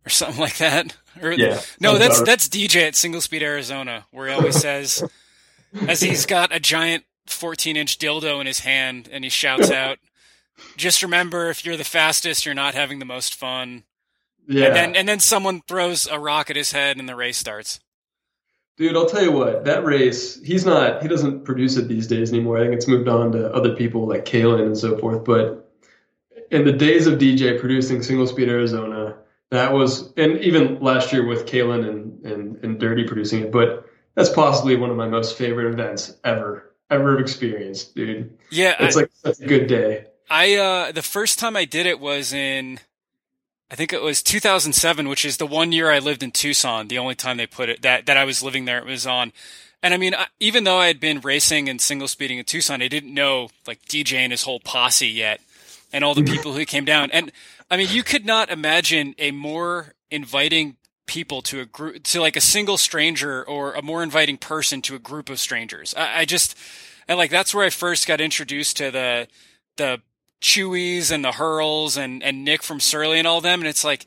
[0.05, 0.95] or something like that.
[1.21, 5.01] Or, Yeah, no, that's that's DJ at Single Speed Arizona, where he always says,
[5.87, 9.97] as he's got a giant 14 inch dildo in his hand, and he shouts out,
[10.75, 13.85] "Just remember, if you're the fastest, you're not having the most fun."
[14.47, 14.65] Yeah.
[14.65, 17.79] And then and then someone throws a rock at his head, and the race starts.
[18.77, 22.33] Dude, I'll tell you what, that race, he's not, he doesn't produce it these days
[22.33, 22.57] anymore.
[22.57, 25.23] I think it's moved on to other people like Kalen and so forth.
[25.23, 25.73] But
[26.51, 29.15] in the days of DJ producing Single Speed Arizona,
[29.49, 33.85] that was, and even last year with Kalen and, and, and Dirty producing it, but
[34.15, 38.37] that's possibly one of my most favorite events ever, ever experienced, dude.
[38.51, 40.07] Yeah, It's I, like such a good day.
[40.29, 42.81] I uh, the first time I did it was in,
[43.69, 46.87] I think it was 2007, which is the one year I lived in Tucson.
[46.87, 49.33] The only time they put it that that I was living there, it was on.
[49.81, 52.81] And I mean, I, even though I had been racing and single speeding in Tucson,
[52.81, 55.41] I didn't know like DJ and his whole posse yet,
[55.91, 56.33] and all the mm-hmm.
[56.33, 57.09] people who came down.
[57.11, 57.31] And
[57.69, 62.35] I mean, you could not imagine a more inviting people to a group to like
[62.35, 65.93] a single stranger or a more inviting person to a group of strangers.
[65.95, 66.55] I, I just
[67.07, 69.27] and like that's where I first got introduced to the
[69.77, 70.01] the
[70.45, 73.61] Chewies and the Hurls and and Nick from Surly and all them.
[73.61, 74.05] And it's like,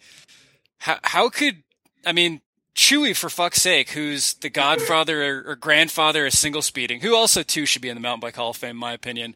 [0.78, 1.64] how how could
[2.06, 2.40] I mean
[2.76, 7.42] Chewy for fuck's sake, who's the godfather or, or grandfather of single speeding, who also
[7.42, 9.34] too should be in the mountain bike hall of fame, in my opinion.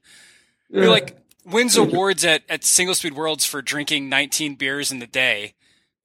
[0.70, 5.08] Who like wins awards at at single speed worlds for drinking 19 beers in the
[5.08, 5.54] day,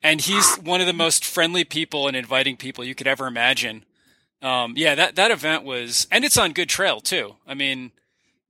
[0.02, 3.86] and he's one of the most friendly people and inviting people you could ever imagine.
[4.42, 7.36] Um, yeah, that that event was, and it's on good trail too.
[7.46, 7.92] I mean,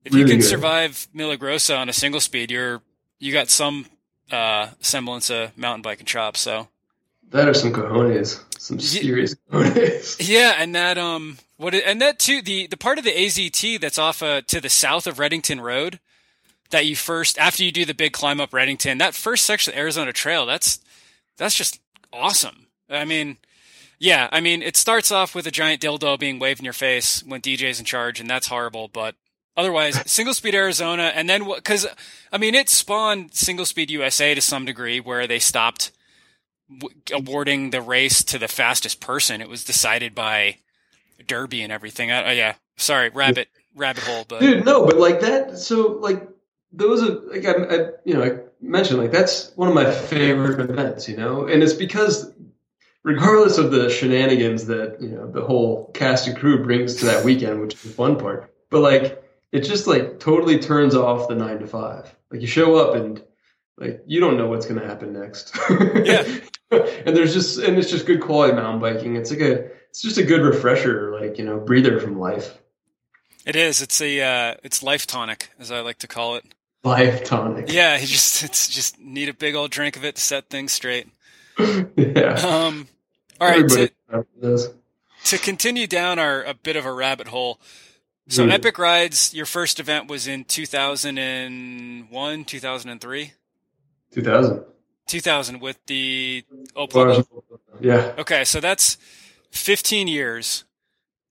[0.06, 0.46] if you can good.
[0.46, 2.82] survive Milagrosa on a single speed, you're
[3.20, 3.86] you got some
[4.32, 6.42] uh, semblance of mountain biking chops.
[6.42, 6.68] So
[7.30, 10.18] That are some cojones, some serious cojones.
[10.28, 13.80] yeah, and that um, what it, and that too the the part of the AZT
[13.80, 16.00] that's off uh, to the south of Redington Road
[16.70, 19.76] that you first after you do the big climb up Redington, that first section of
[19.76, 20.80] the Arizona Trail, that's
[21.38, 21.80] that's just
[22.14, 22.68] awesome.
[22.90, 23.38] I mean.
[24.00, 27.24] Yeah, I mean, it starts off with a giant dildo being waved in your face
[27.24, 28.88] when DJ's in charge, and that's horrible.
[28.88, 29.16] But
[29.58, 31.88] otherwise, single speed Arizona, and then because
[32.32, 35.92] I mean, it spawned single speed USA to some degree, where they stopped
[36.70, 39.42] w- awarding the race to the fastest person.
[39.42, 40.58] It was decided by
[41.26, 42.12] Derby and everything.
[42.12, 45.58] I, oh, yeah, sorry, rabbit rabbit hole, but Dude, no, but like that.
[45.58, 46.28] So like
[46.72, 50.60] those are like I, I you know I mentioned like that's one of my favorite
[50.60, 51.10] events.
[51.10, 52.32] You know, and it's because
[53.04, 57.24] regardless of the shenanigans that you know the whole cast and crew brings to that
[57.24, 61.36] weekend, which is the fun part, but like it just like totally turns off the
[61.36, 62.14] nine to five.
[62.32, 63.24] Like you show up and
[63.78, 65.58] like you don't know what's going to happen next.
[65.70, 66.24] Yeah.
[66.72, 69.16] and there's just and it's just good quality mountain biking.
[69.16, 72.58] It's like a it's just a good refresher, like you know, breather from life.
[73.46, 73.82] it is.
[73.82, 76.46] It's a uh, it's life tonic, as I like to call it.
[76.84, 77.72] Life tonic.
[77.72, 80.72] Yeah, you just it's just need a big old drink of it to set things
[80.72, 81.08] straight.
[81.58, 82.34] yeah.
[82.34, 82.88] Um,
[83.40, 84.72] all right, to,
[85.26, 87.60] to continue down our a bit of a rabbit hole.
[88.30, 88.52] So Hmm.
[88.52, 93.32] Epic Rides, your first event was in 2001, 2003,
[94.12, 94.66] 2000.
[95.08, 96.44] 2000 with the
[96.76, 97.26] Opal.
[97.80, 98.14] Yeah.
[98.18, 98.98] Okay, so that's
[99.52, 100.66] 15 years.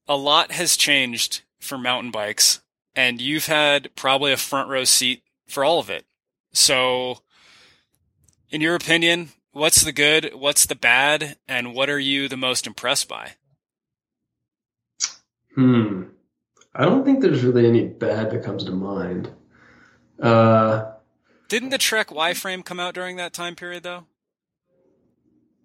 [0.07, 2.61] A lot has changed for mountain bikes,
[2.95, 6.05] and you've had probably a front row seat for all of it.
[6.53, 7.19] So,
[8.49, 12.65] in your opinion, what's the good, what's the bad, and what are you the most
[12.65, 13.33] impressed by?
[15.53, 16.03] Hmm.
[16.77, 19.31] I don't think there's really any bad that comes to mind.
[20.21, 20.91] Uh,
[21.49, 24.05] Didn't the Trek Y frame come out during that time period, though?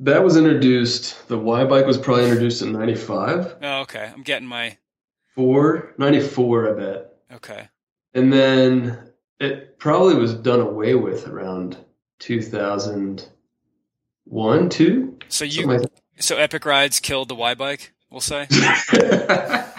[0.03, 1.29] that was introduced.
[1.29, 3.55] The Y bike was probably introduced in 95.
[3.62, 4.11] Oh, okay.
[4.12, 4.77] I'm getting my.
[5.35, 7.14] Four, 94, I bet.
[7.33, 7.68] Okay.
[8.14, 11.79] And then it probably was done away with around
[12.18, 15.18] 2001, 2?
[15.29, 15.83] So you, like
[16.18, 18.46] so Epic Rides killed the Y bike, we'll say.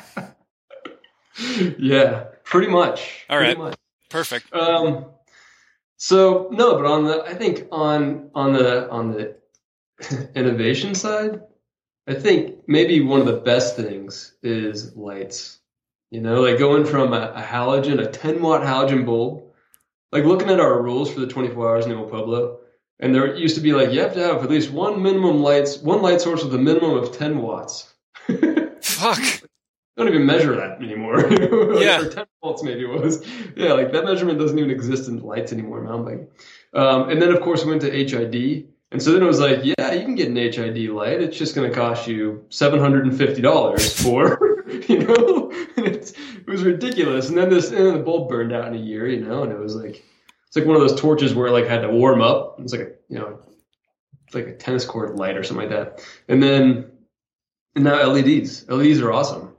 [1.79, 3.25] yeah, pretty much.
[3.29, 3.57] All pretty right.
[3.57, 3.75] much.
[4.09, 4.53] Perfect.
[4.53, 5.05] Um,
[5.97, 9.37] so no, but on the I think on on the on the
[10.35, 11.41] innovation side,
[12.07, 15.59] I think maybe one of the best things is lights.
[16.11, 19.45] You know, like going from a, a halogen, a 10 watt halogen bulb,
[20.11, 22.59] like looking at our rules for the 24 hours in Old Pueblo,
[22.99, 25.79] and there used to be like you have to have at least one minimum lights,
[25.79, 27.93] one light source with a minimum of 10 watts.
[28.81, 29.43] Fuck.
[29.97, 31.29] Don't even measure that anymore.
[31.83, 32.01] Yeah.
[32.01, 33.25] Or 10 volts maybe it was.
[33.55, 36.27] Yeah, like that measurement doesn't even exist in lights anymore in mountain biking.
[36.73, 38.67] Um, and then of course we went to HID.
[38.91, 41.19] And so then it was like, yeah, you can get an HID light.
[41.19, 47.27] It's just going to cost you $750 for, you know, it's, it was ridiculous.
[47.27, 49.51] And then this, and then the bulb burned out in a year, you know, and
[49.51, 50.03] it was like,
[50.47, 52.59] it's like one of those torches where it like had to warm up.
[52.59, 53.39] It's like a, you know,
[54.27, 56.05] it's like a tennis court light or something like that.
[56.27, 56.91] And then,
[57.75, 58.69] and now LEDs.
[58.69, 59.52] LEDs are awesome.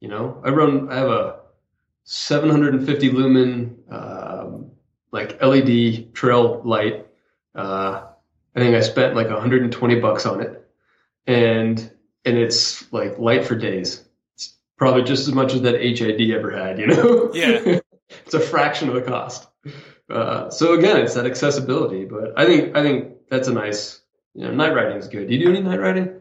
[0.00, 0.90] You know, I run.
[0.90, 1.40] I have a
[2.04, 4.70] 750 lumen um,
[5.12, 7.06] like LED trail light.
[7.54, 8.04] Uh,
[8.56, 10.66] I think I spent like 120 bucks on it,
[11.26, 11.78] and
[12.24, 14.04] and it's like light for days.
[14.34, 16.78] It's probably just as much as that HID ever had.
[16.78, 17.30] You know.
[17.34, 17.80] Yeah.
[18.26, 19.46] it's a fraction of the cost.
[20.08, 22.04] Uh, so again, it's that accessibility.
[22.04, 24.00] But I think I think that's a nice.
[24.34, 25.28] You know, night riding is good.
[25.28, 26.20] Do you do any night riding?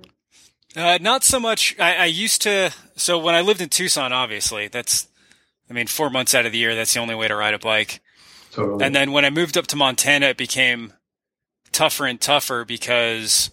[0.76, 1.76] Uh, not so much.
[1.80, 2.72] I, I used to.
[2.96, 5.08] So when I lived in Tucson, obviously, that's,
[5.70, 7.60] I mean, four months out of the year, that's the only way to ride a
[7.60, 8.02] bike.
[8.52, 8.84] Totally.
[8.84, 10.94] And then when I moved up to Montana, it became
[11.72, 13.52] tougher and tougher because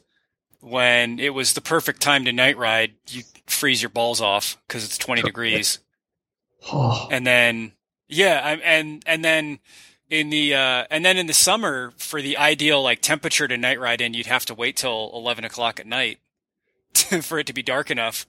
[0.61, 4.85] when it was the perfect time to night ride, you freeze your balls off because
[4.85, 5.79] it's 20 degrees.
[6.73, 7.73] oh, And then,
[8.09, 9.61] yeah, I, and, and then
[10.11, 13.81] in the, uh, and then in the summer for the ideal like temperature to night
[13.81, 16.19] ride in, you'd have to wait till 11 o'clock at night
[17.23, 18.27] for it to be dark enough.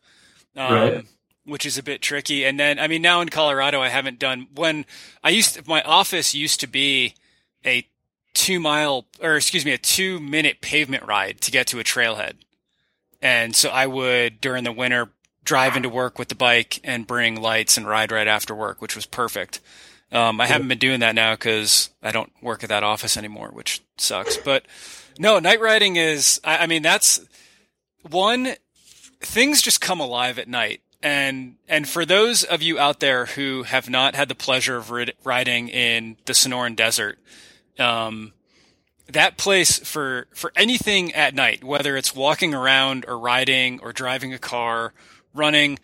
[0.56, 1.06] Um, Right.
[1.46, 2.44] which is a bit tricky.
[2.46, 4.86] And then, I mean, now in Colorado, I haven't done when
[5.24, 7.14] I used to, my office used to be
[7.66, 7.88] a
[8.34, 12.34] two mile or excuse me, a two minute pavement ride to get to a trailhead.
[13.22, 15.10] And so I would during the winter
[15.44, 18.96] drive into work with the bike and bring lights and ride right after work, which
[18.96, 19.60] was perfect.
[20.12, 23.50] Um, I haven't been doing that now because I don't work at that office anymore,
[23.54, 24.38] which sucks.
[24.38, 24.66] But
[25.18, 27.20] no, night riding is, I, I mean, that's
[28.04, 28.56] one,
[29.22, 30.82] things just come alive at night.
[31.02, 34.90] And, and for those of you out there who have not had the pleasure of
[34.90, 37.20] rid- riding in the Sonoran Desert,
[37.78, 38.34] um,
[39.08, 44.34] that place for, for anything at night, whether it's walking around or riding or driving
[44.34, 44.94] a car,
[45.34, 45.78] running,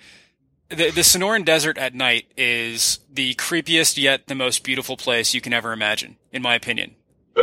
[0.69, 5.41] the, the Sonoran Desert at night is the creepiest yet the most beautiful place you
[5.41, 6.95] can ever imagine, in my opinion.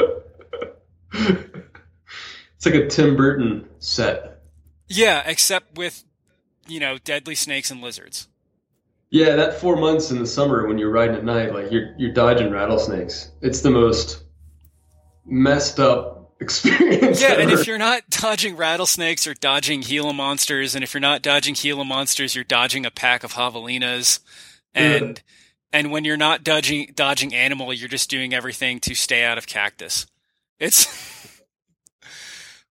[1.13, 4.30] it's like a Tim Burton set.
[4.91, 6.05] Yeah, except with,
[6.67, 8.27] you know, deadly snakes and lizards.
[9.09, 12.13] Yeah, that four months in the summer when you're riding at night, like you're you're
[12.13, 13.31] dodging rattlesnakes.
[13.41, 14.23] It's the most
[15.25, 17.21] messed up experience.
[17.21, 21.23] Yeah, and if you're not dodging rattlesnakes or dodging Gila monsters, and if you're not
[21.23, 24.21] dodging Gila monsters, you're dodging a pack of javelinas,
[24.75, 25.21] and
[25.73, 29.47] and when you're not dodging dodging animal, you're just doing everything to stay out of
[29.47, 30.07] cactus.
[30.61, 30.87] It's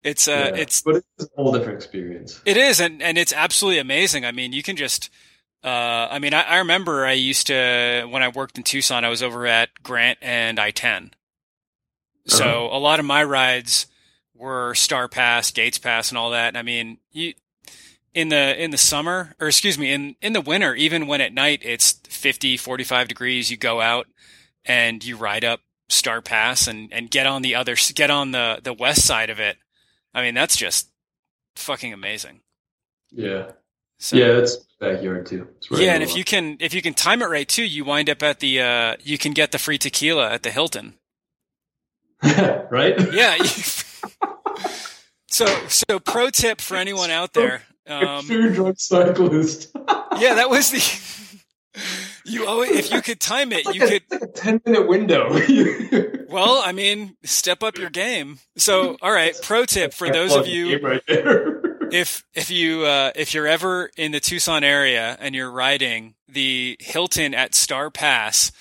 [0.02, 2.40] it's uh Yeah, it's but it's a whole different experience.
[2.44, 4.24] It is, and, and it's absolutely amazing.
[4.24, 5.10] I mean, you can just,
[5.64, 5.68] uh,
[6.10, 9.22] I mean, I, I remember I used to, when I worked in Tucson, I was
[9.22, 11.12] over at Grant and I 10.
[12.26, 12.76] So Uh-huh.
[12.76, 13.86] a lot of my rides
[14.34, 16.48] were Star Pass, Gates Pass, and all that.
[16.48, 17.34] And I mean, you,
[18.14, 21.32] in the, in the summer, or excuse me, in, in the winter, even when at
[21.32, 24.06] night it's 50, 45 degrees, you go out
[24.64, 28.60] and you ride up Star Pass and, and get on the other, get on the,
[28.62, 29.56] the west side of it.
[30.14, 30.88] I mean, that's just
[31.56, 32.40] fucking amazing.
[33.10, 33.52] Yeah,
[33.98, 35.48] So, yeah, that's backyard too.
[35.56, 37.84] It's right yeah, and if you can if you can time it right too, you
[37.84, 40.94] wind up at the uh you can get the free tequila at the Hilton.
[42.70, 42.94] right?
[43.12, 43.36] Yeah.
[45.28, 47.62] so so pro tip for anyone out there.
[47.88, 49.70] Um True drunk cyclist.
[50.18, 51.40] yeah, that was the
[52.28, 55.28] you always if you could time it, you could like a ten minute window.
[56.28, 58.38] well, I mean, step up your game.
[58.56, 61.02] So, all right, pro tip for those of you right
[61.90, 66.76] if if you uh, if you're ever in the Tucson area and you're riding the
[66.80, 68.52] Hilton at Star Pass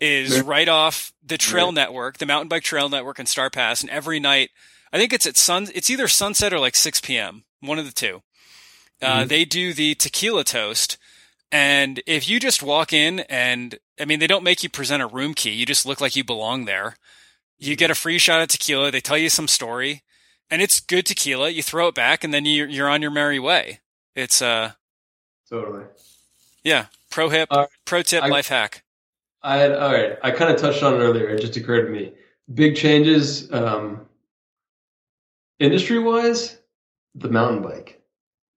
[0.00, 3.90] is right off the trail network, the mountain bike trail network and Star Pass, and
[3.90, 4.50] every night
[4.92, 7.44] I think it's at sun it's either sunset or like 6 p.m.
[7.60, 8.22] one of the two.
[9.00, 9.28] Uh, Mhm.
[9.28, 10.96] they do the tequila toast,
[11.52, 15.06] and if you just walk in and I mean they don't make you present a
[15.06, 16.96] room key, you just look like you belong there.
[17.58, 18.90] You get a free shot of tequila.
[18.90, 20.02] They tell you some story,
[20.50, 21.50] and it's good tequila.
[21.50, 23.78] You throw it back, and then you're you're on your merry way.
[24.16, 24.72] It's uh
[25.48, 25.84] totally.
[26.64, 28.82] Yeah, pro hip, Uh, pro tip, I- life hack.
[29.44, 30.18] I had all right.
[30.22, 31.28] I kind of touched on it earlier.
[31.28, 32.12] It just occurred to me.
[32.54, 34.06] Big changes, um,
[35.58, 36.58] industry wise.
[37.14, 38.01] The mountain bike.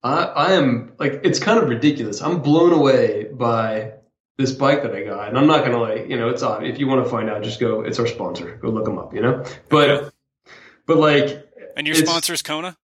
[0.04, 2.22] I I am like it's kind of ridiculous.
[2.22, 3.94] I'm blown away by
[4.38, 6.64] this bike that I got, and I'm not gonna like you know it's odd.
[6.66, 7.82] If you want to find out, just go.
[7.82, 8.58] It's our sponsor.
[8.62, 9.14] Go look them up.
[9.14, 10.10] You know, but Okay.
[10.88, 11.48] but like
[11.78, 12.76] And your it's- sponsor's Kona.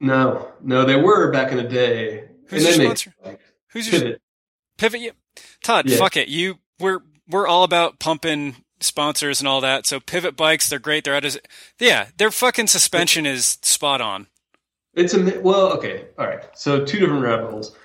[0.00, 2.28] no no they were back in the day.
[2.48, 3.38] Who's and your make sponsor?
[3.72, 4.22] Who's your Pivot.
[4.78, 5.00] pivot?
[5.00, 5.12] You,
[5.62, 5.96] Todd, Yeah.
[5.98, 6.28] fuck it.
[6.28, 9.86] You we're we're all about pumping sponsors and all that.
[9.86, 11.04] So pivot bikes, they're great.
[11.04, 11.38] They're out as
[11.78, 14.26] yeah, their fucking suspension is spot on.
[14.94, 16.44] It's a well, okay, all right.
[16.54, 17.76] So two different rabbit holes.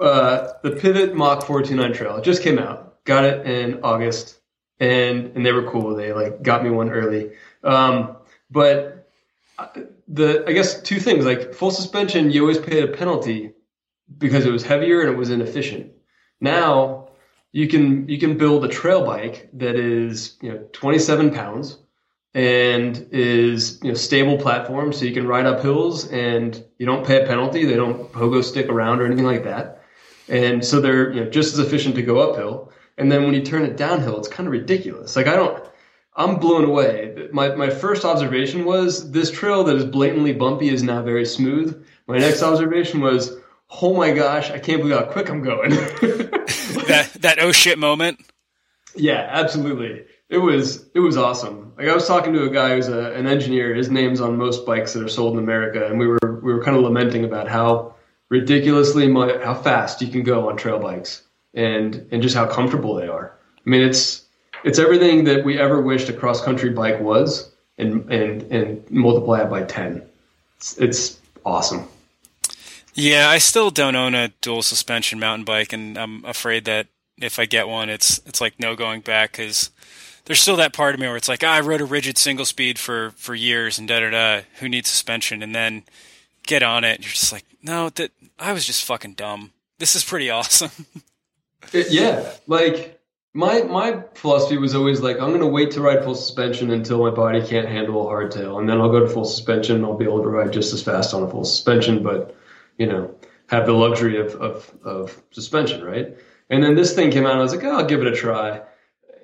[0.00, 3.04] Uh, the Pivot Mach 429 Trail just came out.
[3.04, 4.40] Got it in August,
[4.80, 5.94] and and they were cool.
[5.94, 7.32] They like got me one early.
[7.62, 8.16] Um,
[8.50, 9.10] but
[9.58, 9.68] uh,
[10.08, 13.52] the I guess two things like full suspension, you always paid a penalty
[14.18, 15.92] because it was heavier and it was inefficient.
[16.40, 17.08] Now
[17.52, 21.78] you can you can build a trail bike that is you know 27 pounds
[22.34, 27.06] and is you know stable platform so you can ride up hills and you don't
[27.06, 27.64] pay a penalty.
[27.64, 29.82] They don't pogo stick around or anything like that.
[30.28, 32.72] And so they're you know just as efficient to go uphill.
[32.98, 35.16] And then when you turn it downhill it's kind of ridiculous.
[35.16, 35.64] Like i don't
[36.16, 37.28] i'm blown away.
[37.32, 41.84] My, my first observation was this trail that is blatantly bumpy is now very smooth.
[42.06, 43.36] My next observation was
[43.80, 45.70] oh my gosh i can't believe how quick i'm going.
[46.86, 48.20] That that oh shit moment.
[48.94, 50.04] Yeah, absolutely.
[50.28, 51.72] It was it was awesome.
[51.76, 53.74] Like I was talking to a guy who's a, an engineer.
[53.74, 56.62] His name's on most bikes that are sold in America, and we were we were
[56.62, 57.94] kind of lamenting about how
[58.30, 61.22] ridiculously mu how fast you can go on trail bikes,
[61.52, 63.36] and and just how comfortable they are.
[63.66, 64.24] I mean, it's
[64.64, 69.42] it's everything that we ever wished a cross country bike was, and and and multiply
[69.42, 70.02] it by ten.
[70.56, 71.86] It's, it's awesome.
[72.94, 76.86] Yeah, I still don't own a dual suspension mountain bike, and I'm afraid that
[77.20, 79.70] if I get one, it's it's like no going back because
[80.26, 82.44] there's still that part of me where it's like ah, I rode a rigid single
[82.46, 84.40] speed for for years and da da da.
[84.60, 85.42] Who needs suspension?
[85.42, 85.82] And then
[86.46, 89.52] get on it, and you're just like, no, that I was just fucking dumb.
[89.78, 90.70] This is pretty awesome.
[91.72, 93.00] It- yeah, like
[93.32, 97.10] my my philosophy was always like I'm gonna wait to ride full suspension until my
[97.10, 99.76] body can't handle a hardtail, and then I'll go to full suspension.
[99.76, 102.36] and I'll be able to ride just as fast on a full suspension, but
[102.78, 103.14] you know,
[103.48, 106.16] have the luxury of of, of suspension, right?
[106.50, 108.14] And then this thing came out, and I was like, oh, I'll give it a
[108.14, 108.60] try,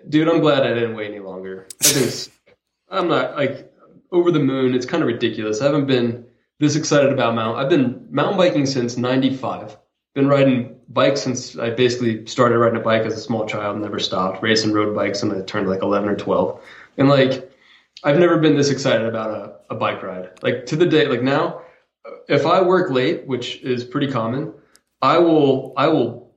[0.08, 0.28] dude.
[0.28, 1.66] I'm glad I didn't wait any longer.
[1.82, 2.34] I think
[2.88, 3.72] I'm not like
[4.12, 4.74] over the moon.
[4.74, 5.60] It's kind of ridiculous.
[5.60, 6.26] I haven't been
[6.58, 7.62] this excited about mountain.
[7.62, 9.76] I've been mountain biking since '95
[10.14, 13.98] been riding bikes since I basically started riding a bike as a small child, never
[13.98, 16.60] stopped racing road bikes and I turned like 11 or 12.
[16.98, 17.50] And like,
[18.02, 20.30] I've never been this excited about a, a bike ride.
[20.42, 21.62] Like to the day, like now,
[22.28, 24.52] if I work late, which is pretty common,
[25.02, 26.29] I will, I will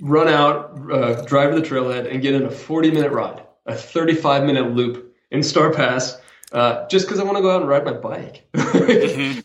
[0.00, 3.74] run out, uh, drive to the trailhead and get in a 40 minute ride, a
[3.74, 6.20] 35 minute loop in Star Pass,
[6.52, 8.46] uh, just because I want to go out and ride my bike.
[8.54, 9.44] Mhm.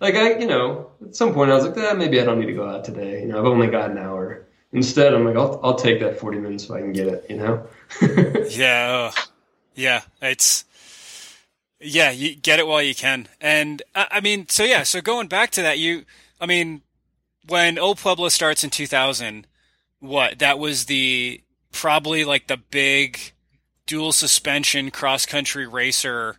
[0.00, 2.46] like I, you know, at some point I was like, eh, maybe I don't need
[2.46, 3.20] to go out today.
[3.22, 4.46] You know, I've only got an hour.
[4.72, 7.26] Instead, I'm like, I'll, I'll take that 40 minutes if I can get it.
[7.30, 7.66] You know.
[8.50, 9.28] Yeah, ugh.
[9.74, 10.64] yeah, it's
[11.80, 12.10] yeah.
[12.10, 14.82] You get it while you can, and I, I mean, so yeah.
[14.82, 16.04] So going back to that, you,
[16.40, 16.82] I mean,
[17.48, 19.46] when Old Pueblo starts in 2000,
[20.00, 21.42] what that was the
[21.72, 23.18] probably like the big
[23.86, 26.36] dual suspension cross country racer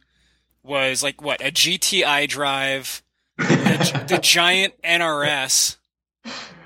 [0.63, 3.01] was like what a GT I-Drive,
[3.37, 5.77] the, the giant NRS.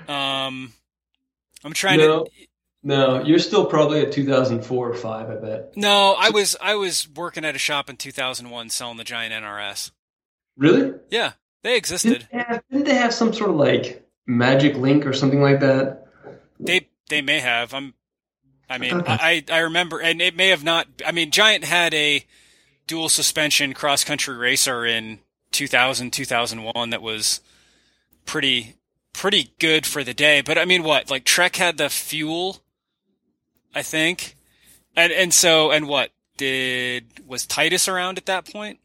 [0.08, 0.72] Um,
[1.64, 2.30] I'm trying no, to.
[2.82, 5.30] no, you're still probably at 2004 or five.
[5.30, 5.76] I bet.
[5.76, 9.92] No, I was I was working at a shop in 2001 selling the giant NRS.
[10.56, 10.94] Really?
[11.10, 11.32] Yeah,
[11.62, 12.28] they Didn't existed.
[12.32, 16.01] they, have, didn't they have some sort of like magic link or something like that?
[16.66, 17.74] They they may have.
[17.74, 17.94] I'm.
[18.68, 19.12] I mean, Okay.
[19.12, 20.86] I I remember, and it may have not.
[21.04, 22.24] I mean, Giant had a
[22.86, 25.20] dual suspension cross country racer in
[25.52, 27.40] 2000 2001 that was
[28.24, 28.76] pretty
[29.12, 30.40] pretty good for the day.
[30.40, 32.62] But I mean, what like Trek had the fuel,
[33.74, 34.36] I think,
[34.96, 38.78] and and so and what did was Titus around at that point?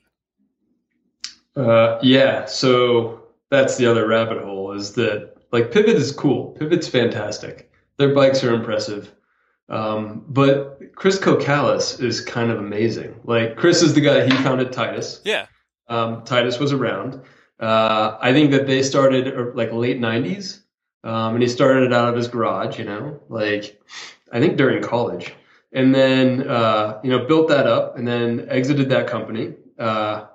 [1.55, 2.45] Uh, yeah.
[2.45, 6.51] So that's the other rabbit hole is that like Pivot is cool.
[6.59, 7.66] Pivot's fantastic.
[7.97, 9.11] Their bikes are impressive.
[9.69, 13.19] Um, but Chris Cocalis is kind of amazing.
[13.23, 15.21] Like Chris is the guy he founded Titus.
[15.23, 15.47] Yeah.
[15.89, 17.21] Um, Titus was around.
[17.59, 20.61] Uh, I think that they started uh, like late '90s,
[21.03, 22.77] um, and he started it out of his garage.
[22.77, 23.81] You know, like
[24.31, 25.33] I think during college,
[25.73, 30.25] and then uh, you know built that up, and then exited that company, uh,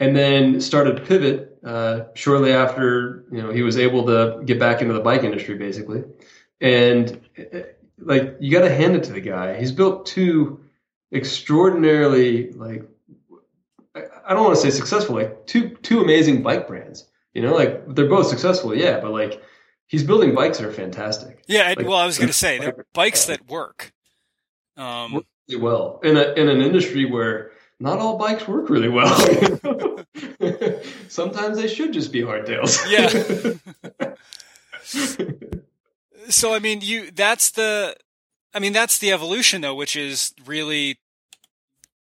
[0.00, 4.82] and then started Pivot uh, shortly after you know he was able to get back
[4.82, 6.02] into the bike industry, basically.
[6.62, 7.20] And
[7.98, 9.58] like you got to hand it to the guy.
[9.58, 10.64] He's built two
[11.12, 12.88] extraordinarily like
[13.94, 17.06] I don't want to say successful, like two two amazing bike brands.
[17.34, 19.42] You know, like they're both successful, yeah, but like
[19.86, 21.42] he's building bikes that are fantastic.
[21.46, 23.92] Yeah, like, well, I was going to say they're bikes that work.
[24.76, 28.88] Um, work really well in a in an industry where not all bikes work really
[28.88, 29.12] well.
[31.08, 32.78] Sometimes they should just be hardtails.
[32.88, 34.14] Yeah.
[36.28, 37.96] So I mean, you that's the
[38.54, 40.98] I mean that's the evolution though, which is really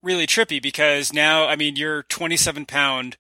[0.04, 3.18] really trippy because now I mean you're 27 pound,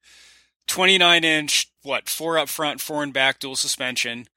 [0.67, 4.27] 29 inch, what four up front, four in back, dual suspension.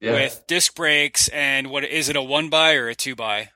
[0.00, 0.12] Yeah.
[0.12, 3.50] With disc brakes and what is it a one by or a two by?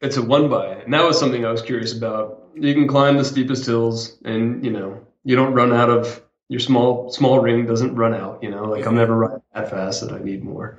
[0.00, 2.48] It's a one by, and that was something I was curious about.
[2.56, 6.60] You can climb the steepest hills, and you know you don't run out of your
[6.60, 8.42] small small ring doesn't run out.
[8.42, 10.76] You know, like I'm never running that fast that I need more.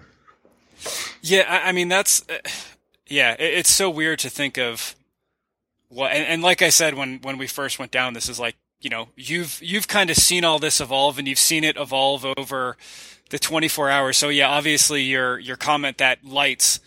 [1.24, 2.38] Yeah, I, I mean that's uh,
[3.08, 3.34] yeah.
[3.34, 4.96] It, it's so weird to think of
[5.88, 8.56] what, and, and like I said when when we first went down, this is like
[8.82, 12.26] you know you've you've kind of seen all this evolve, and you've seen it evolve
[12.38, 12.78] over
[13.30, 14.18] the 24 hours.
[14.18, 16.82] So yeah, obviously your your comment that lights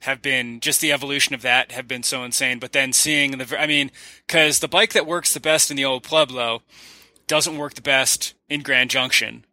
[0.00, 2.58] have been just the evolution of that have been so insane.
[2.58, 3.92] But then seeing the, I mean,
[4.26, 6.62] because the bike that works the best in the old Pueblo
[7.28, 9.44] doesn't work the best in Grand Junction.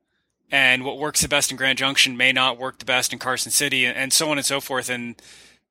[0.51, 3.51] And what works the best in Grand Junction may not work the best in Carson
[3.51, 4.89] City and so on and so forth.
[4.89, 5.15] And,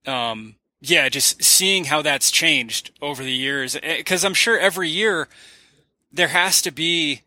[0.07, 3.77] um, yeah, just seeing how that's changed over the years.
[4.07, 5.29] Cause I'm sure every year
[6.13, 7.23] there has to be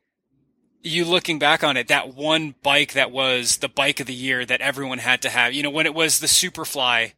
[0.84, 4.46] you looking back on it, that one bike that was the bike of the year
[4.46, 5.54] that everyone had to have.
[5.54, 7.14] You know, when it was the Superfly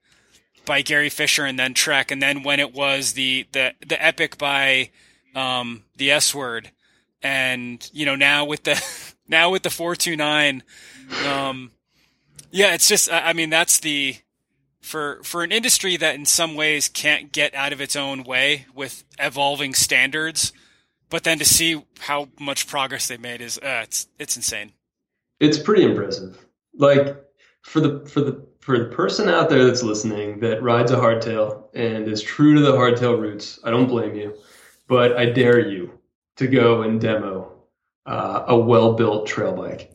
[0.66, 4.38] by Gary Fisher and then Trek, and then when it was the the the Epic
[4.38, 4.90] by
[5.36, 6.72] um, the S Word,
[7.22, 8.74] and you know now with the
[9.28, 10.64] now with the four two nine,
[11.28, 11.72] um,
[12.52, 14.18] yeah, it's just I mean that's the
[14.82, 18.68] for for an industry that in some ways can't get out of its own way
[18.76, 20.54] with evolving standards,
[21.10, 24.74] but then to see how much progress they made is uh, it's it's insane.
[25.40, 26.46] It's pretty impressive.
[26.78, 27.18] Like
[27.62, 31.66] for the for the for the person out there that's listening that rides a hardtail
[31.74, 34.38] and is true to the hardtail roots, I don't blame you,
[34.88, 35.98] but I dare you
[36.36, 37.53] to go and demo
[38.06, 39.92] uh, a well-built trail bike.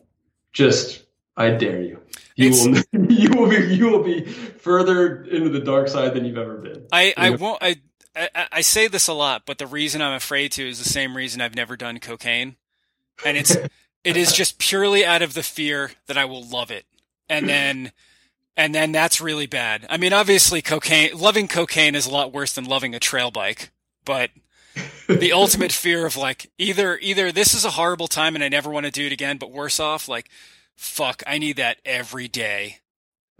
[0.51, 1.03] Just,
[1.37, 1.99] I dare you.
[2.35, 6.25] You it's, will, you will be, you will be further into the dark side than
[6.25, 6.85] you've ever been.
[6.91, 7.61] I, I won't.
[7.61, 7.75] I,
[8.15, 11.15] I, I say this a lot, but the reason I'm afraid to is the same
[11.15, 12.55] reason I've never done cocaine,
[13.25, 13.55] and it's
[14.03, 16.85] it is just purely out of the fear that I will love it,
[17.27, 17.91] and then
[18.57, 19.85] and then that's really bad.
[19.89, 23.71] I mean, obviously, cocaine, loving cocaine is a lot worse than loving a trail bike,
[24.03, 24.31] but
[25.17, 28.69] the ultimate fear of like either either this is a horrible time and I never
[28.69, 30.29] want to do it again, but worse off, like
[30.75, 32.77] fuck, I need that every day.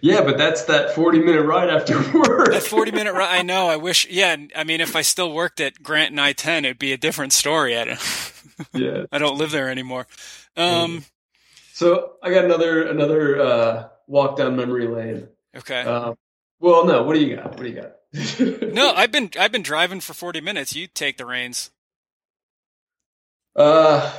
[0.00, 2.52] yeah, but that's that forty minute ride after work.
[2.52, 3.38] That forty minute ride.
[3.38, 3.68] I know.
[3.68, 4.06] I wish.
[4.08, 4.36] Yeah.
[4.54, 7.32] I mean, if I still worked at Grant and I ten, it'd be a different
[7.32, 7.76] story.
[7.76, 8.32] I don't.
[8.74, 9.04] yeah.
[9.10, 10.06] I don't live there anymore.
[10.56, 11.04] Um,
[11.72, 15.28] so I got another another uh, walk down memory lane.
[15.56, 15.80] Okay.
[15.82, 16.14] Uh,
[16.60, 17.02] well, no.
[17.02, 17.46] What do you got?
[17.50, 17.92] What do you got?
[18.40, 20.76] no, I've been I've been driving for forty minutes.
[20.76, 21.72] You take the reins.
[23.56, 24.12] Uh,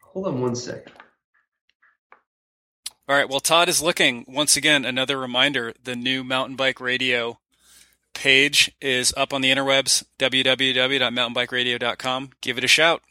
[0.00, 0.92] hold on one second.
[3.08, 3.28] All right.
[3.28, 4.84] Well, Todd is looking once again.
[4.84, 7.38] Another reminder: the new Mountain Bike Radio
[8.12, 10.02] page is up on the interwebs.
[10.18, 12.30] www.mountainbikeradio.com.
[12.40, 13.02] Give it a shout.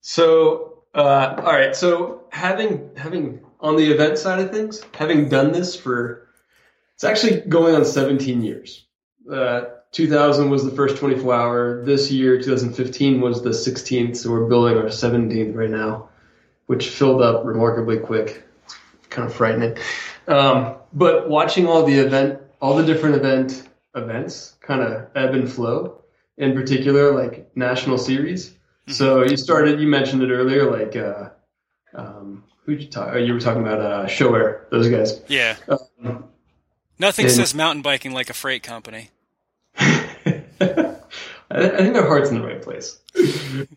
[0.00, 1.74] So, uh, all right.
[1.74, 6.28] So having having on the event side of things, having done this for
[6.94, 8.86] it's actually going on 17 years.
[9.30, 11.84] Uh, 2000 was the first 24 hour.
[11.84, 14.16] This year, 2015 was the 16th.
[14.18, 16.10] So we're building our 17th right now,
[16.66, 18.44] which filled up remarkably quick.
[18.66, 19.78] It's kind of frightening.
[20.28, 25.50] Um, but watching all the event, all the different event events kind of ebb and
[25.50, 26.02] flow.
[26.36, 28.54] In particular, like national series
[28.90, 29.80] so you started.
[29.80, 31.30] You mentioned it earlier, like uh,
[31.94, 33.14] um, who you talk?
[33.16, 35.20] You were talking about uh, Showair, those guys.
[35.28, 35.56] Yeah.
[36.04, 36.24] Um,
[36.98, 39.10] Nothing and, says mountain biking like a freight company.
[39.78, 40.96] I,
[41.50, 43.00] I, think their heart's in the right place.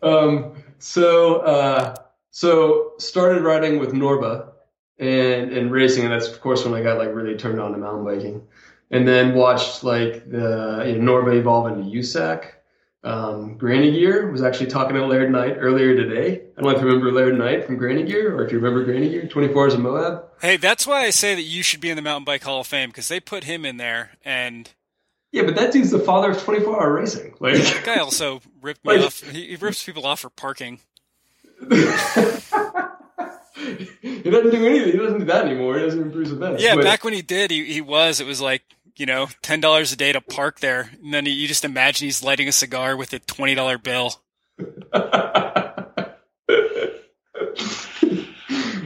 [0.02, 1.94] um, so uh,
[2.30, 4.50] so started riding with Norba
[4.98, 7.78] and and racing, and that's of course when I got like really turned on to
[7.78, 8.46] mountain biking,
[8.90, 12.50] and then watched like the you know, Norba evolve into USAC
[13.04, 16.40] um, Granny Gear was actually talking to Laird Knight earlier today.
[16.56, 18.82] I don't know if you remember Laird Knight from Granny Gear or if you remember
[18.84, 20.24] Granny Gear, 24 Hours of Moab.
[20.40, 22.66] Hey, that's why I say that you should be in the Mountain Bike Hall of
[22.66, 24.70] Fame because they put him in there and.
[25.32, 27.34] Yeah, but that dude's the father of 24 hour racing.
[27.40, 29.20] Like that guy also ripped me like, off.
[29.20, 30.80] He, he rips people off for parking.
[31.68, 31.74] he
[34.30, 34.92] doesn't do anything.
[34.92, 35.76] He doesn't do that anymore.
[35.76, 36.62] He doesn't even produce events.
[36.62, 38.20] Yeah, But- back when he did, he, he was.
[38.20, 38.62] It was like
[38.96, 42.22] you know ten dollars a day to park there, and then you just imagine he's
[42.22, 44.20] lighting a cigar with a twenty dollar bill.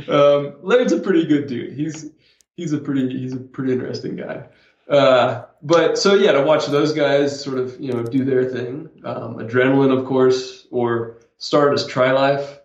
[0.09, 1.73] um, Leonard's a pretty good dude.
[1.75, 2.11] He's
[2.57, 4.49] he's a pretty he's a pretty interesting guy.
[4.89, 8.89] Uh, but so yeah, to watch those guys sort of you know do their thing,
[9.05, 12.59] um, adrenaline of course, or start as Try Life,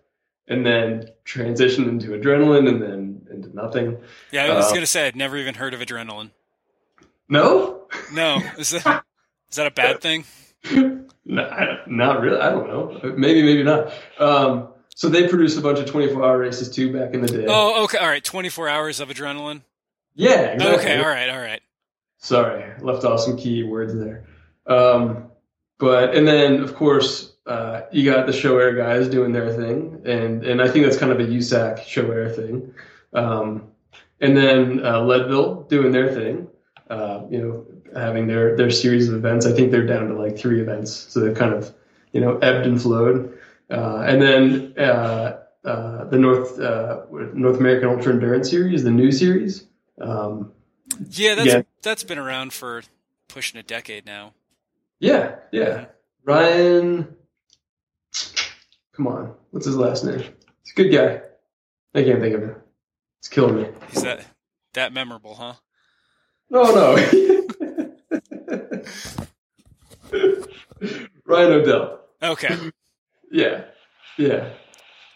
[0.48, 3.98] and then transition into adrenaline, and then into nothing.
[4.32, 6.30] Yeah, I was Uh, gonna say I'd never even heard of adrenaline.
[7.34, 9.04] No, No, is that
[9.50, 10.24] is that a bad thing?
[11.24, 12.40] no, not really.
[12.40, 13.12] I don't know.
[13.16, 13.92] Maybe maybe not.
[14.18, 17.46] Um, so they produced a bunch of 24 hour races too back in the day.
[17.48, 18.22] Oh, okay, all right.
[18.24, 19.62] Twenty four hours of adrenaline.
[20.14, 20.78] yeah, exactly.
[20.92, 21.60] Okay, all right, all right.
[22.18, 24.26] Sorry, left off some key words there.
[24.66, 25.30] Um,
[25.78, 30.02] but and then of course uh, you got the show air guys doing their thing,
[30.06, 32.72] and and I think that's kind of a USAC show air thing.
[33.12, 33.72] Um,
[34.20, 36.48] and then uh, Leadville doing their thing.
[37.30, 37.66] You know,
[38.00, 39.46] having their their series of events.
[39.46, 41.72] I think they're down to like three events, so they've kind of
[42.12, 43.38] you know ebbed and flowed.
[43.70, 49.10] Uh, and then uh, uh, the North uh, North American Ultra Endurance Series, the new
[49.10, 49.66] series.
[50.00, 50.52] Um,
[51.10, 51.62] Yeah, that's Yeah.
[51.82, 52.82] that's been around for
[53.28, 54.34] pushing a decade now.
[55.00, 55.86] Yeah, yeah.
[56.24, 57.14] Ryan,
[58.92, 60.20] come on, what's his last name?
[60.62, 61.20] He's a good guy.
[61.94, 62.56] I can't think of it.
[63.20, 63.68] It's killing me.
[63.92, 64.24] He's that
[64.74, 65.54] that memorable, huh?
[66.54, 66.94] No, no.
[71.26, 72.00] Ryan O'Dell.
[72.22, 72.56] Okay.
[73.32, 73.64] Yeah,
[74.16, 74.50] yeah,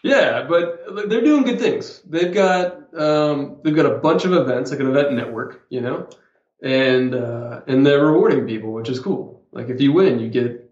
[0.02, 0.42] yeah.
[0.48, 2.00] But they're doing good things.
[2.04, 6.08] They've got um, they've got a bunch of events, like an event network, you know,
[6.60, 9.44] and uh, and they're rewarding people, which is cool.
[9.52, 10.68] Like if you win, you get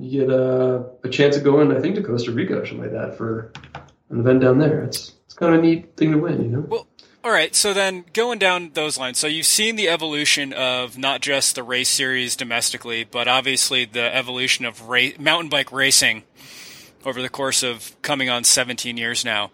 [0.00, 2.92] you get uh, a chance of going, I think, to Costa Rica or something like
[2.92, 3.52] that for
[4.08, 4.82] an event down there.
[4.82, 6.60] It's it's kind of a neat thing to win, you know.
[6.60, 6.86] Well,
[7.28, 7.54] all right.
[7.54, 11.62] So then, going down those lines, so you've seen the evolution of not just the
[11.62, 16.22] race series domestically, but obviously the evolution of ra- mountain bike racing
[17.04, 19.50] over the course of coming on 17 years now.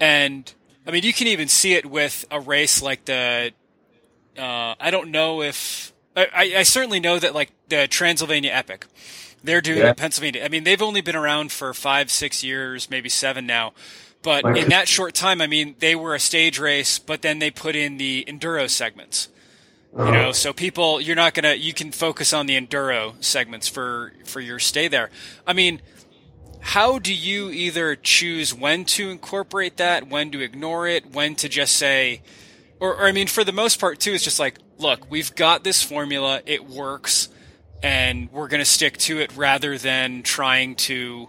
[0.00, 0.50] And
[0.86, 3.52] I mean, you can even see it with a race like the.
[4.38, 8.86] Uh, I don't know if I, I, certainly know that like the Transylvania Epic,
[9.44, 9.92] they're doing Yeah.
[9.92, 10.42] Pennsylvania.
[10.42, 13.74] I mean, they've only been around for five, six years, maybe seven now.
[14.22, 17.50] But in that short time, I mean, they were a stage race, but then they
[17.50, 19.28] put in the enduro segments.
[20.02, 20.12] You Uh-huh.
[20.12, 24.40] know, so people, you're not gonna, you can focus on the enduro segments for for
[24.40, 25.10] your stay there.
[25.46, 25.80] I mean,
[26.60, 31.48] how do you either choose when to incorporate that, when to ignore it, when to
[31.48, 32.22] just say,
[32.78, 35.64] or, or I mean, for the most part too, it's just like, look, we've got
[35.64, 37.28] this formula, it works,
[37.82, 41.28] and we're gonna stick to it rather than trying to,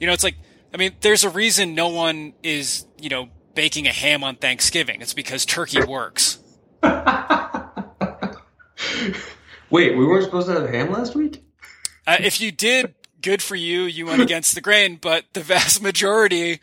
[0.00, 0.36] you know, it's like,
[0.72, 5.02] I mean, there's a reason no one is, you know, baking a ham on Thanksgiving.
[5.02, 6.38] It's because turkey works.
[9.70, 11.44] Wait, we weren't supposed to have ham last week?
[12.06, 13.82] Uh, if you did, good for you.
[13.82, 16.60] You went against the grain, but the vast majority,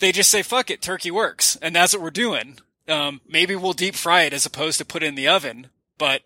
[0.00, 1.56] they just say, fuck it, turkey works.
[1.62, 2.58] And that's what we're doing.
[2.88, 5.68] Um, maybe we'll deep fry it as opposed to put it in the oven.
[5.98, 6.22] But,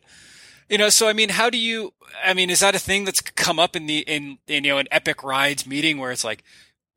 [0.68, 1.93] you know, so I mean, how do you,
[2.24, 4.78] I mean, is that a thing that's come up in the, in, in you know,
[4.78, 6.43] an epic rides meeting where it's like,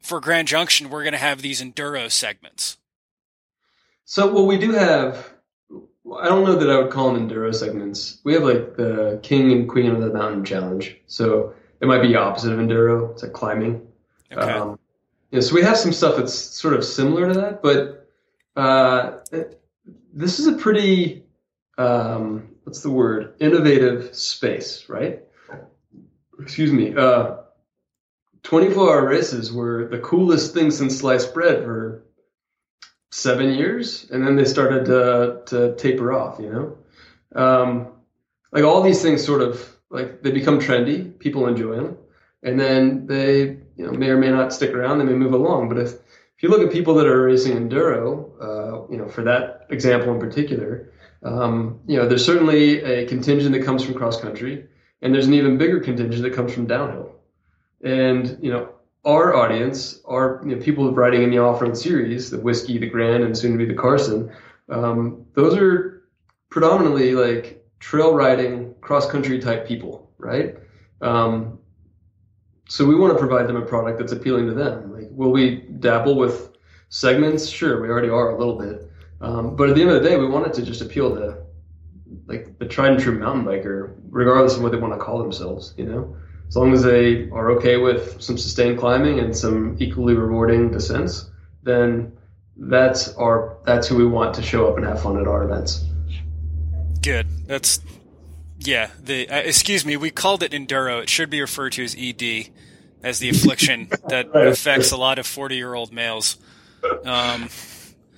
[0.02, 2.78] for Grand Junction, we're going to have these enduro segments.
[4.06, 5.34] So, well, we do have.
[6.20, 8.20] I don't know that I would call them enduro segments.
[8.24, 10.98] We have like the king and queen of the mountain challenge.
[11.06, 13.12] So it might be opposite of enduro.
[13.12, 13.88] It's like climbing.
[14.32, 14.42] Okay.
[14.52, 14.80] Um,
[15.32, 18.10] yeah, so we have some stuff that's sort of similar to that, but
[18.56, 19.62] uh, it-
[20.12, 21.24] this is a pretty
[21.78, 23.36] um, what's the word?
[23.40, 25.24] Innovative space, right?
[26.40, 26.96] Excuse me.
[26.96, 27.36] Uh,
[28.44, 32.04] 24 hour races were the coolest thing since sliced bread for
[33.12, 36.40] seven years, and then they started to, to taper off.
[36.40, 36.78] You
[37.36, 37.88] know, um,
[38.52, 41.98] like all these things sort of like they become trendy, people enjoy them,
[42.44, 45.00] and then they you know may or may not stick around.
[45.00, 45.94] They may move along, but if
[46.40, 50.14] if you look at people that are racing enduro, uh, you know, for that example
[50.14, 54.66] in particular, um, you know, there's certainly a contingent that comes from cross country,
[55.02, 57.19] and there's an even bigger contingent that comes from downhill.
[57.84, 58.70] And you know,
[59.06, 63.24] our audience our you know, people riding in the off-road series, the whiskey, the Grand,
[63.24, 64.32] and soon to be the Carson.
[64.70, 66.04] Um, those are
[66.50, 70.58] predominantly like trail riding, cross-country type people, right?
[71.02, 71.60] Um,
[72.68, 74.94] so we want to provide them a product that's appealing to them.
[74.94, 76.56] Like, will we dabble with
[76.90, 77.48] segments?
[77.48, 78.92] Sure, we already are a little bit.
[79.22, 81.38] Um, but at the end of the day, we want it to just appeal to
[82.28, 85.74] like the tried and true mountain biker, regardless of what they want to call themselves,
[85.78, 86.16] you know?
[86.50, 91.30] As long as they are okay with some sustained climbing and some equally rewarding descents,
[91.64, 92.12] then
[92.58, 95.86] that's our that's who we want to show up and have fun at our events.
[97.02, 97.28] Good.
[97.48, 97.80] That's
[98.60, 98.90] yeah.
[99.02, 101.02] The uh, excuse me, we called it enduro.
[101.02, 102.50] It should be referred to as ED,
[103.04, 104.48] as the affliction that Right.
[104.48, 106.38] affects a lot of forty-year-old males.
[107.06, 107.50] Um,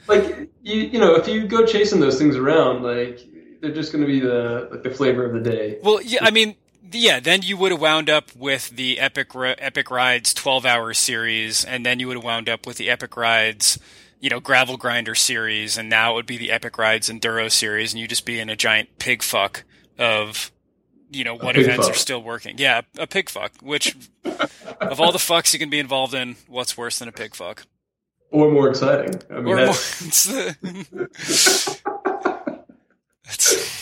[0.08, 3.20] Like you, you know, if you go chasing those things around, like
[3.62, 5.78] they're just going to be the like the flavor of the day.
[5.84, 6.20] well, yeah.
[6.26, 6.56] I mean,
[6.92, 7.20] yeah.
[7.20, 12.00] Then you would have wound up with the Epic Epic Rides twelve-hour series, and then
[12.00, 13.80] you would have wound up with the Epic Rides.
[14.20, 17.92] You know, gravel grinder series, and now it would be the Epic Rides Enduro series,
[17.92, 19.64] and you'd just be in a giant pig fuck
[19.98, 20.52] of,
[21.10, 21.96] you know, what events fuck.
[21.96, 22.60] are still working.
[22.60, 23.52] Yeah, a pig fuck.
[23.64, 23.98] Which,
[24.80, 27.64] of all the fucks you can be involved in, what's worse than a pig fuck?
[28.30, 29.20] Or more exciting.
[29.32, 30.30] I mean, Or more, it's
[33.26, 33.78] It's-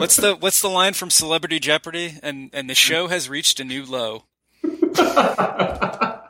[0.00, 2.18] what's the what's the line from Celebrity Jeopardy?
[2.22, 4.24] And and the show has reached a new low.
[4.62, 6.28] the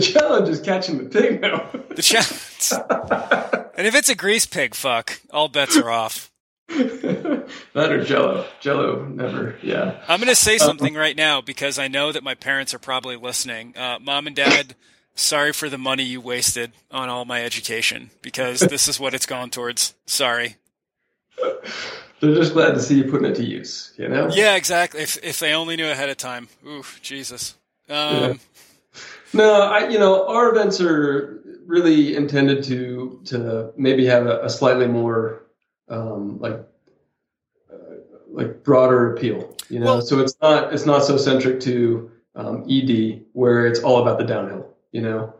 [0.00, 1.68] challenge is catching the pig now.
[1.90, 6.30] The cha- and if it's a grease pig, fuck, all bets are off.
[6.68, 8.46] that or Jello.
[8.60, 9.56] Jello never.
[9.62, 10.00] Yeah.
[10.06, 13.16] I'm going to say something right now because I know that my parents are probably
[13.16, 13.76] listening.
[13.76, 14.74] Uh, Mom and Dad,
[15.18, 19.26] sorry for the money you wasted on all my education because this is what it's
[19.26, 19.94] gone towards.
[20.06, 20.56] Sorry.
[22.20, 23.92] They're just glad to see you putting it to use.
[23.96, 24.28] You know.
[24.32, 25.02] Yeah, exactly.
[25.02, 26.48] If if they only knew ahead of time.
[26.66, 27.54] Ooh, Jesus.
[27.88, 28.40] Um,
[29.32, 34.50] No, I you know our events are really intended to to maybe have a, a
[34.50, 35.44] slightly more
[35.88, 36.60] um, like
[37.72, 37.76] uh,
[38.30, 39.54] like broader appeal.
[39.68, 43.80] You know, Well- so it's not it's not so centric to um, ED where it's
[43.80, 44.67] all about the downhill.
[44.92, 45.34] You know,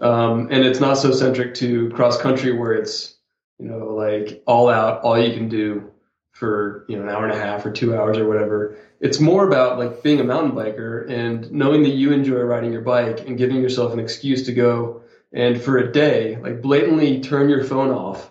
[0.00, 3.16] um, and it's not so centric to cross country where it's
[3.58, 5.90] you know like all out, all you can do
[6.32, 8.76] for you know an hour and a half or two hours or whatever.
[9.00, 12.82] It's more about like being a mountain biker and knowing that you enjoy riding your
[12.82, 15.02] bike and giving yourself an excuse to go
[15.34, 18.30] and for a day like blatantly turn your phone off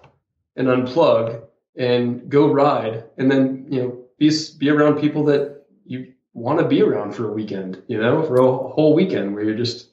[0.55, 1.43] and unplug
[1.75, 6.67] and go ride and then you know be be around people that you want to
[6.67, 9.89] be around for a weekend you know for a whole weekend where you're just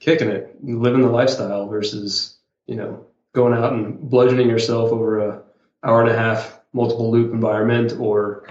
[0.00, 2.36] kicking it living the lifestyle versus
[2.66, 5.42] you know going out and bludgeoning yourself over a
[5.84, 8.48] hour and a half multiple loop environment or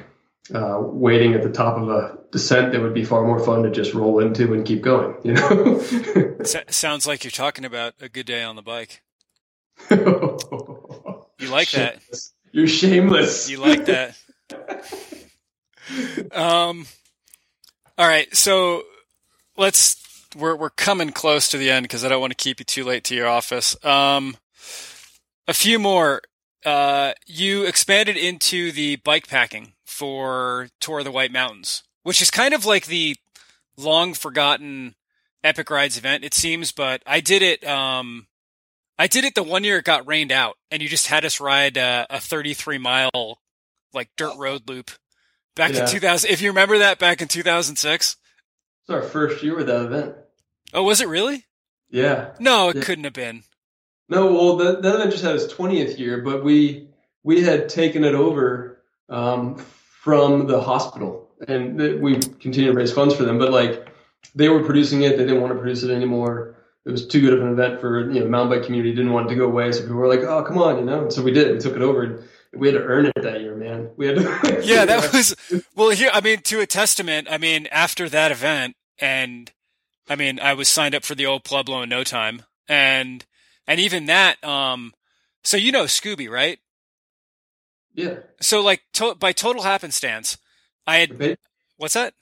[0.53, 3.71] uh, waiting at the top of a descent that would be far more fun to
[3.71, 5.15] just roll into and keep going.
[5.23, 5.81] You know.
[6.69, 9.01] sounds like you're talking about a good day on the bike.
[11.37, 11.99] You like that?
[12.01, 12.33] Shameless.
[12.53, 13.49] You're shameless.
[13.49, 14.17] You like that?
[16.31, 16.87] Um.
[17.97, 18.83] All right, so
[19.57, 20.04] let's
[20.35, 22.83] we're we're coming close to the end because I don't want to keep you too
[22.83, 23.75] late to your office.
[23.85, 24.37] Um,
[25.47, 26.21] a few more.
[26.65, 32.31] Uh, you expanded into the bike packing for Tour of the White Mountains, which is
[32.31, 33.15] kind of like the
[33.77, 34.95] long forgotten
[35.43, 36.71] Epic Rides event, it seems.
[36.71, 37.63] But I did it.
[37.67, 38.25] Um,
[38.97, 41.39] I did it the one year it got rained out, and you just had us
[41.39, 43.39] ride uh, a 33 mile
[43.93, 44.89] like dirt road loop
[45.55, 45.81] back Yeah.
[45.81, 46.29] in 2000.
[46.31, 48.17] If you remember that back in 2006.
[48.81, 50.15] It's our first year with that event.
[50.75, 51.45] Oh, was it really?
[51.89, 52.31] Yeah.
[52.39, 52.81] No, it Yeah.
[52.83, 53.43] couldn't have been.
[54.09, 56.89] No, well, that, that event just had its 20th year, but we
[57.23, 59.55] we had taken it over um,
[60.03, 63.39] from the hospital, and th- we continued to raise funds for them.
[63.39, 63.87] But like,
[64.35, 66.55] they were producing it; they didn't want to produce it anymore.
[66.85, 68.93] It was too good of an event for you know mountain bike community.
[68.93, 71.01] Didn't want it to go away, so people were like, "Oh, come on," you know.
[71.03, 71.51] And so we did.
[71.53, 72.03] We took it over.
[72.03, 72.23] And
[72.53, 73.89] we had to earn it that year, man.
[73.97, 74.61] We had to.
[74.63, 75.35] Yeah, that was
[75.75, 75.89] well.
[75.89, 77.27] Here, I mean, to a testament.
[77.31, 79.51] I mean, after that event, and
[80.07, 83.25] I mean, I was signed up for the old Pueblo in no time, and
[83.67, 84.43] and even that.
[84.43, 84.93] Um,
[85.43, 86.59] so you know Scooby, right?
[87.95, 88.15] yeah.
[88.41, 90.37] So like to, by total happenstance,
[90.85, 91.37] I had
[91.77, 92.13] what's that?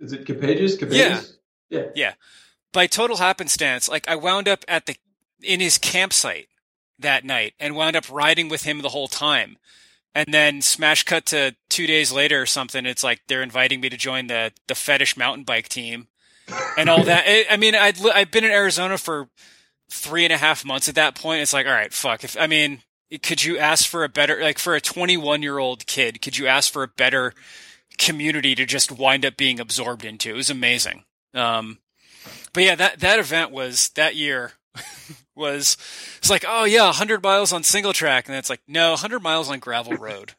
[0.00, 0.76] Is it Capages?
[0.76, 1.38] Capages?
[1.70, 1.86] Yeah.
[1.94, 2.14] Yeah.
[2.72, 4.96] by total happenstance, like I wound up at the
[5.42, 6.48] in his campsite
[6.98, 9.58] that night and wound up riding with him the whole time.
[10.14, 12.84] And then smash cut to two days later or something.
[12.84, 16.08] It's like they're inviting me to join the the fetish mountain bike team
[16.76, 17.24] and all that.
[17.26, 19.28] I I mean, I'd, I've been in Arizona for
[19.90, 21.42] three and a half months at that point.
[21.42, 22.24] It's like, all right, fuck.
[22.24, 22.82] If I mean,
[23.22, 26.22] could you ask for a better like for a 21 year old kid?
[26.22, 27.34] Could you ask for a better
[27.98, 30.30] community to just wind up being absorbed into?
[30.30, 31.04] It was amazing.
[31.34, 31.78] Um,
[32.52, 34.52] but yeah, that that event was that year
[35.34, 35.76] was
[36.18, 39.50] it's like, oh yeah, 100 miles on single track, and it's like, no, 100 miles
[39.50, 40.32] on gravel road.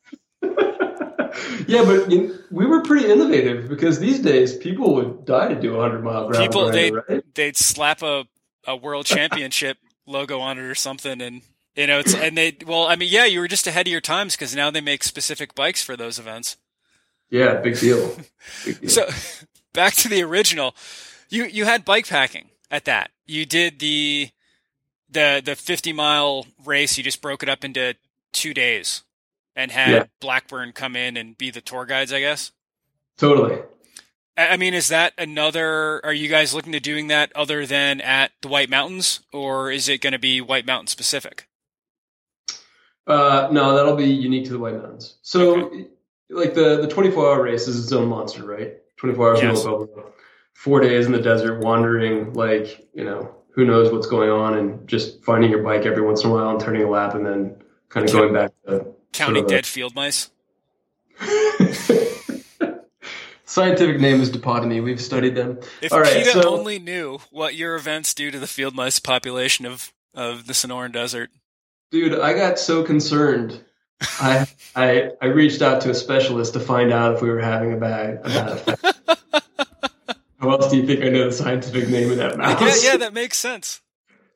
[1.67, 2.07] Yeah, but
[2.51, 6.27] we were pretty innovative because these days people would die to do a hundred mile
[6.27, 7.23] gravel People, they- right?
[7.35, 8.25] They'd slap a
[8.65, 11.41] a world championship logo on it or something, and
[11.75, 14.01] You know, it's and they well, I mean, yeah, you were just ahead of your
[14.01, 16.57] times because now they make specific bikes for those events.
[17.29, 18.15] Yeah, big deal.
[18.65, 18.89] Big deal.
[18.89, 19.09] So
[19.73, 20.75] back to the original.
[21.29, 23.09] You you had bike packing at that.
[23.25, 24.29] You did the
[25.09, 26.95] the the 50 mile race.
[26.97, 27.95] You just broke it up into
[28.33, 29.01] two days
[29.55, 30.03] and had Yeah.
[30.19, 32.51] Blackburn come in and be the tour guides, I guess.
[33.17, 33.61] totally.
[34.35, 36.03] I mean, is that another?
[36.03, 39.87] Are you guys looking to doing that other than at the White Mountains, or is
[39.87, 41.47] it going to be White Mountain specific?
[43.05, 45.17] Uh, no, that'll be unique to the White Mountains.
[45.21, 45.71] So,
[46.29, 48.77] like the the 24 hour race is its own monster, right?
[48.97, 49.65] 24 hours Yes.
[50.53, 54.87] four days in the desert, wandering like you know who knows what's going on, and
[54.87, 57.55] just finding your bike every once in a while and turning a lap, and then
[57.89, 60.29] kind of going back to Counting Sort of a- dead field mice.
[63.45, 64.83] Scientific name is Dipodomys.
[64.83, 65.59] We've studied them.
[65.81, 68.99] If All right, PETA so- only knew what your events do to the field mice
[68.99, 71.29] population of of the Sonoran Desert.
[71.91, 73.63] Dude, I got so concerned.
[74.19, 77.73] I I I reached out to a specialist to find out if we were having
[77.73, 78.85] a bad a bad effect.
[80.39, 82.83] How else do you think I know the scientific name of that mouse?
[82.83, 83.79] Yeah, yeah, that makes sense.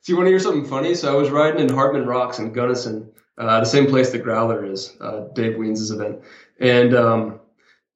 [0.02, 0.94] So you want to hear something funny?
[0.94, 4.64] So I was riding in Hartman Rocks in Gunnison, uh, the same place that Growler
[4.64, 6.20] is, uh, Dave Wiens' event,
[6.60, 7.40] and um,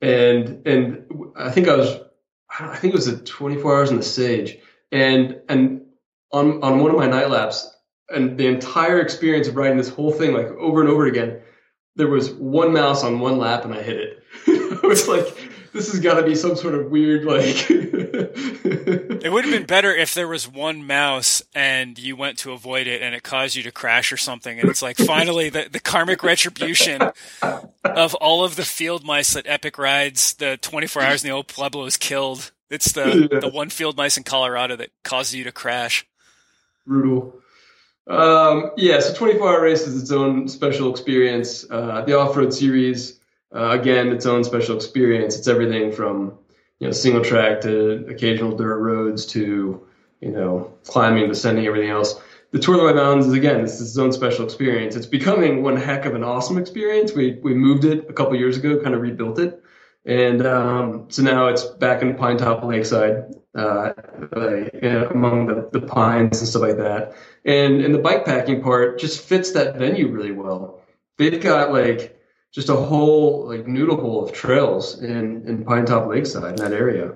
[0.01, 1.05] and and
[1.37, 2.01] I think I was,
[2.59, 4.59] I think it was at 24 hours in the Sage,
[4.93, 5.83] and and
[6.33, 7.69] on on one of my night laps,
[8.09, 11.41] and the entire experience of riding this whole thing like over and over again,
[11.97, 14.23] there was one mouse on one lap, and I hit it.
[14.83, 15.27] I was like,
[15.73, 17.69] this has got to be some sort of weird like.
[19.23, 22.87] It would have been better if there was one mouse and you went to avoid
[22.87, 24.59] it and it caused you to crash or something.
[24.59, 27.01] And it's like finally the, the karmic retribution
[27.85, 31.47] of all of the field mice that Epic rides the 24 hours in the old
[31.49, 32.51] Pueblo is killed.
[32.71, 33.41] It's the, Yeah.
[33.41, 36.07] the one field mice in Colorado that causes you to crash.
[36.87, 37.37] brutal.
[38.09, 41.65] Um, yeah, so 24 hour race is its own special experience.
[41.71, 43.21] Uh, the off road series,
[43.55, 45.37] uh, again, its own special experience.
[45.39, 46.37] It's everything from
[46.83, 49.81] you know single track to occasional dirt roads to
[50.21, 52.21] you know climbing, descending, everything else.
[52.51, 54.97] The Tour of the White Mountains is again, it's its own special experience.
[54.97, 57.13] It's becoming one heck of an awesome experience.
[57.13, 59.63] We we moved it a couple years ago, kind of rebuilt it,
[60.07, 63.93] and um, so now it's back in Pinetop Lakeside, uh,
[65.13, 67.15] among the, the pines and stuff like that.
[67.45, 70.83] And and the bike packing part just fits that venue really well.
[71.17, 72.21] They've got like
[72.53, 77.15] just a whole like noodle bowl of trails in in Pinetop Lakeside in that area.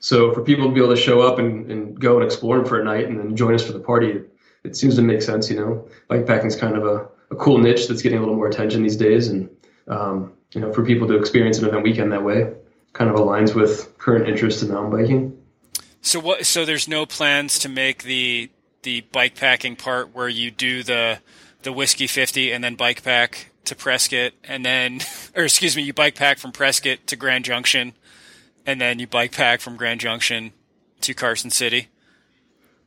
[0.00, 2.66] So for people to be able to show up and, and go and explore them
[2.66, 4.32] for a night and then join us for the party, it,
[4.64, 5.50] it seems to make sense.
[5.50, 8.36] You know, bike packing is kind of a, a cool niche that's getting a little
[8.36, 9.50] more attention these days, and
[9.88, 12.52] um, you know, for people to experience an event weekend that way,
[12.92, 15.42] kind of aligns with current interest in mountain biking.
[16.00, 16.46] So what?
[16.46, 18.50] So there's no plans to make the
[18.82, 21.18] the bike packing part where you do the
[21.62, 25.00] the whiskey fifty and then bike pack to Prescott and then,
[25.36, 27.94] or excuse me, you bike pack from Prescott to Grand Junction,
[28.66, 30.52] and then you bike pack from Grand Junction
[31.02, 31.88] to Carson City.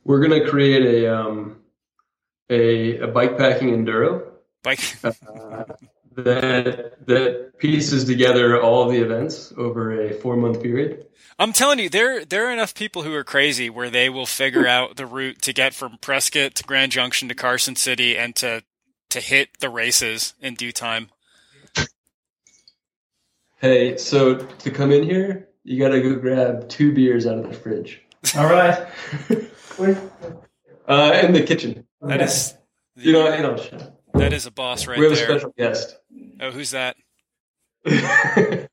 [0.03, 1.57] We're gonna create a um,
[2.49, 4.31] a, a bike packing enduro
[4.63, 4.79] Bike.
[5.03, 5.63] uh,
[6.15, 11.07] that that pieces together all of the events over a four month period.
[11.39, 14.67] I'm telling you, there there are enough people who are crazy where they will figure
[14.67, 18.63] out the route to get from Prescott to Grand Junction to Carson City and to
[19.11, 21.09] to hit the races in due time.
[23.57, 27.53] Hey, so to come in here, you gotta go grab two beers out of the
[27.53, 28.01] fridge.
[28.35, 28.87] All right.
[30.87, 31.85] Uh, in the kitchen.
[32.01, 32.53] That is,
[32.95, 33.55] You know, you know.
[34.15, 35.09] that is a boss right there.
[35.09, 35.35] we have there.
[35.37, 35.97] a special guest.
[36.41, 36.97] Oh, who's that?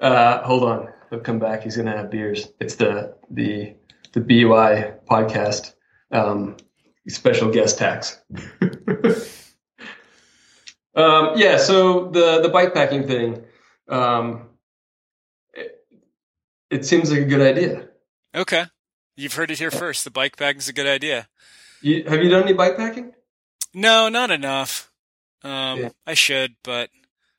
[0.00, 1.62] uh, hold on, he'll come back.
[1.64, 2.48] He's gonna have beers.
[2.60, 3.74] It's the the
[4.12, 5.74] the BUI podcast
[6.10, 6.56] um,
[7.08, 8.20] special guest tax.
[10.94, 13.44] um, yeah, so the the bike packing thing,
[13.88, 14.48] um,
[15.52, 15.84] it,
[16.70, 17.88] it seems like a good idea.
[18.34, 18.64] Okay.
[19.16, 20.04] You've heard it here first.
[20.04, 21.28] The bike packing's a good idea.
[21.82, 23.12] You, have you done any bike packing?
[23.72, 24.90] No, not enough.
[25.42, 25.88] Um, Yeah.
[26.06, 26.90] I should, but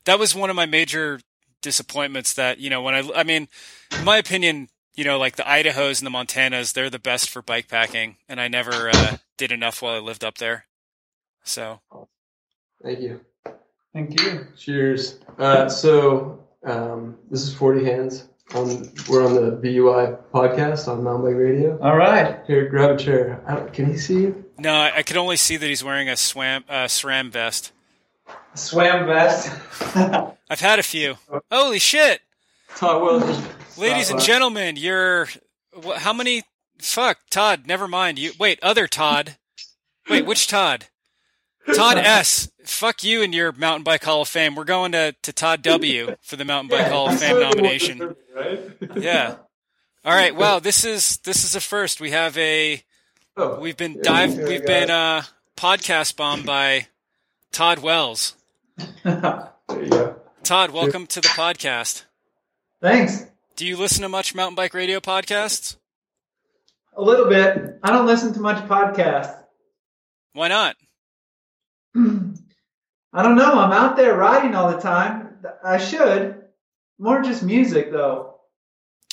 [0.05, 1.19] that was one of my major
[1.61, 3.49] disappointments that, you know, when I, I mean,
[3.97, 7.41] in my opinion, you know, like the Idahos and the Montanas, they're the best for
[7.41, 10.65] bike packing, and I never uh, did enough while I lived up there.
[11.43, 11.81] So,
[12.83, 13.21] Thank you.
[13.93, 14.47] Thank you.
[14.57, 15.19] Cheers.
[15.37, 18.27] Uh, so um, this is Forty Hands.
[18.53, 21.79] On, we're on the BUI podcast on Mountain Bike Radio.
[21.81, 22.41] All right.
[22.45, 23.41] Here, grab a chair.
[23.47, 24.45] I don't, can he see you?
[24.59, 27.71] no, I, I could only see that he's wearing a swam, uh, SRAM vest.
[28.53, 29.51] Swam vest.
[30.49, 31.15] I've had a few.
[31.51, 32.21] Holy shit!
[32.75, 33.47] Todd Wells.
[33.77, 35.27] Ladies and gentlemen, you're
[35.97, 36.43] how many?
[36.79, 37.63] Fuck, Todd.
[37.67, 38.19] Never mind.
[38.19, 38.59] You wait.
[38.61, 39.37] Other Todd.
[40.09, 40.85] Wait, which Todd?
[41.73, 42.49] Todd S.
[42.63, 44.55] Fuck you and your mountain bike Hall of Fame.
[44.55, 46.15] We're going to, to Todd W.
[46.21, 48.15] for the mountain bike Hall of Fame nomination.
[48.35, 48.59] Right?
[48.95, 49.35] Yeah.
[50.03, 50.35] All right.
[50.35, 51.99] Well, this is this is a first.
[51.99, 52.83] We have a
[53.37, 55.23] Oh, we've been dive we we've been uh
[55.57, 56.87] podcast bombed by
[57.51, 58.35] Todd Wells.
[59.67, 60.15] There you go.
[60.43, 62.03] Todd, welcome to the podcast.
[62.79, 63.25] Thanks.
[63.55, 65.77] Do you listen to much mountain bike radio podcasts?
[66.97, 67.79] A little bit.
[67.83, 69.37] I don't listen to much podcasts.
[70.33, 70.75] Why not?
[71.95, 73.53] I don't know.
[73.57, 75.37] I'm out there riding all the time.
[75.63, 76.41] I should.
[76.99, 78.35] More just music, though.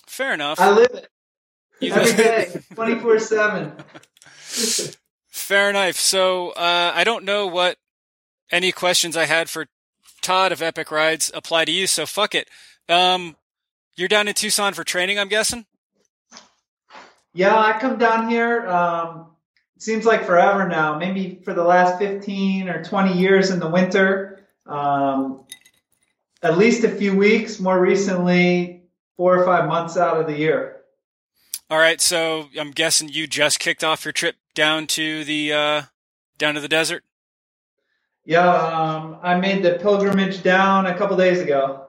[0.07, 0.59] Fair enough.
[0.61, 1.09] I live it
[1.81, 3.73] You every day, 24 7.
[5.29, 5.97] Fair enough.
[5.97, 7.79] So uh, I don't know what
[8.51, 9.67] any questions I had for
[10.21, 11.87] Todd of Epic Rides apply to you.
[11.87, 12.49] So fuck it.
[12.89, 13.37] Um,
[13.97, 15.67] you're down in Tucson for training, I'm guessing.
[17.35, 18.67] Yeah, I come down here.
[18.67, 19.31] Um,
[19.77, 20.99] it seems like forever now.
[20.99, 24.47] Maybe for the last 15 or 20 years in the winter.
[24.67, 25.45] Um,
[26.43, 27.59] at least a few weeks.
[27.59, 28.83] More recently,
[29.17, 30.83] four or five months out of the year.
[31.71, 32.01] All right.
[32.01, 35.83] So I'm guessing you just kicked off your trip down to the uh,
[36.37, 37.05] down to the desert.
[38.25, 41.82] Yeah, um, I made the pilgrimage down a couple days ago.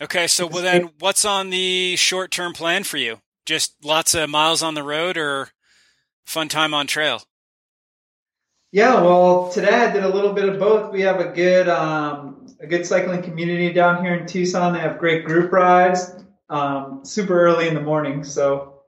[0.00, 0.26] Okay.
[0.26, 3.20] So well, then, what's on the short term plan for you?
[3.46, 5.50] Just lots of miles on the road, or
[6.26, 7.22] fun time on trail?
[8.72, 10.92] Yeah, well, today I did a little bit of both.
[10.92, 14.72] We have a good um, a good cycling community down here in Tucson.
[14.72, 16.14] They have great group rides,
[16.48, 18.22] um, super early in the morning.
[18.22, 18.82] So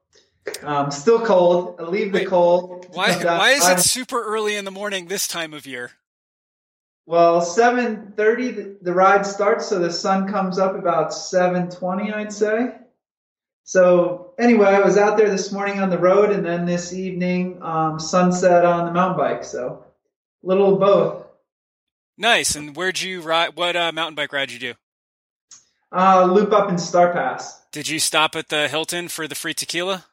[0.63, 1.77] um, still cold.
[1.81, 2.87] I leave the cold.
[2.93, 3.13] Why?
[3.15, 5.93] Why is it super early in the morning this time of year?
[7.07, 12.13] Well, seven thirty the, the ride starts, so the sun comes up about seven twenty,
[12.13, 12.75] I'd say.
[13.65, 17.63] So anyway, I was out there this morning on the road, and then this evening
[17.63, 19.45] um, sunset on the mountain bike.
[19.45, 19.85] So
[20.43, 21.27] little of both.
[22.19, 22.55] Nice.
[22.55, 23.57] And where'd you ride?
[23.57, 24.75] What uh, mountain bike ride you do?
[25.91, 27.61] Uh, loop up in Starr Pass.
[27.73, 30.07] Did you stop at the Hilton for the free tequila?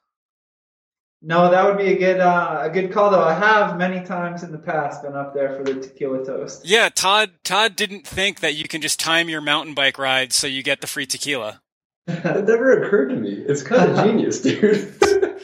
[1.22, 3.24] No, that would be a good uh, a good call though.
[3.24, 6.66] I have many times in the past been up there for the tequila toast.
[6.66, 7.32] Yeah, Todd.
[7.44, 10.80] Todd didn't think that you can just time your mountain bike ride so you get
[10.82, 11.62] the free tequila.
[12.06, 13.34] That never occurred to me.
[13.34, 14.96] It's kind of genius, dude.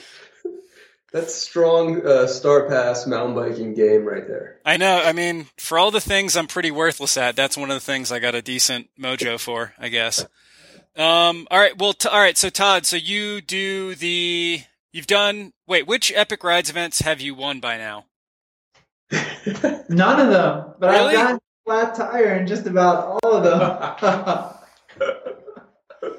[1.11, 4.59] That's strong uh, Starr Pass mountain biking game right there.
[4.65, 5.01] I know.
[5.01, 8.11] I mean, for all the things I'm pretty worthless at, that's one of the things
[8.11, 10.26] I got a decent mojo for, I guess.
[10.97, 11.47] Um.
[11.51, 11.78] All right.
[11.78, 11.93] Well.
[11.93, 12.38] T- all right.
[12.38, 12.86] So Todd.
[12.86, 14.61] So you do the.
[14.95, 15.51] You've done.
[15.67, 15.85] Wait.
[15.85, 18.05] Which Epic Rides events have you won by now?
[19.89, 21.15] None of them, but Really?
[21.17, 24.53] I've gotten a flat tire in just about all of them.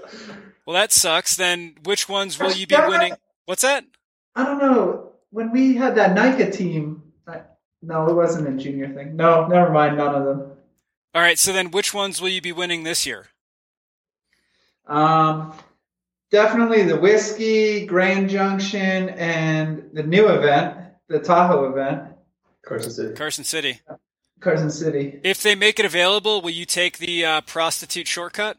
[0.66, 1.37] Well, that sucks.
[1.37, 3.14] Then which ones will you be winning?
[3.45, 3.85] What's that?
[4.35, 5.12] I don't know.
[5.31, 7.43] When we had that NICA team, I,
[7.83, 9.14] no, it wasn't a junior thing.
[9.14, 9.97] No, never mind.
[9.97, 10.53] None of them.
[11.14, 11.39] All right.
[11.39, 13.29] So then, which ones will you be winning this year?
[14.89, 15.53] Um,
[16.31, 20.77] definitely the whiskey, Grand Junction, and the new event,
[21.09, 22.12] the Tahoe event,
[22.64, 23.14] Carson City.
[23.14, 23.81] Carson City.
[24.41, 25.20] Carson City.
[25.22, 28.59] If they make it available, will you take the uh, prostitute shortcut?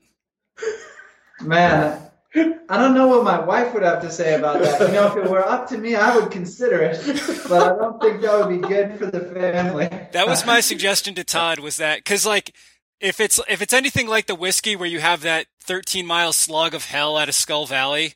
[1.42, 2.02] Man,
[2.36, 4.80] I don't know what my wife would have to say about that.
[4.82, 7.00] You know, if it were up to me, I would consider it,
[7.48, 9.90] but I don't think that would be good for the family.
[10.14, 11.60] That was my suggestion to Todd.
[11.60, 12.56] Was that because like
[13.00, 16.74] if it's if it's anything like the whiskey where you have that 13 mile slog
[16.74, 18.14] of hell out of Skull Valley,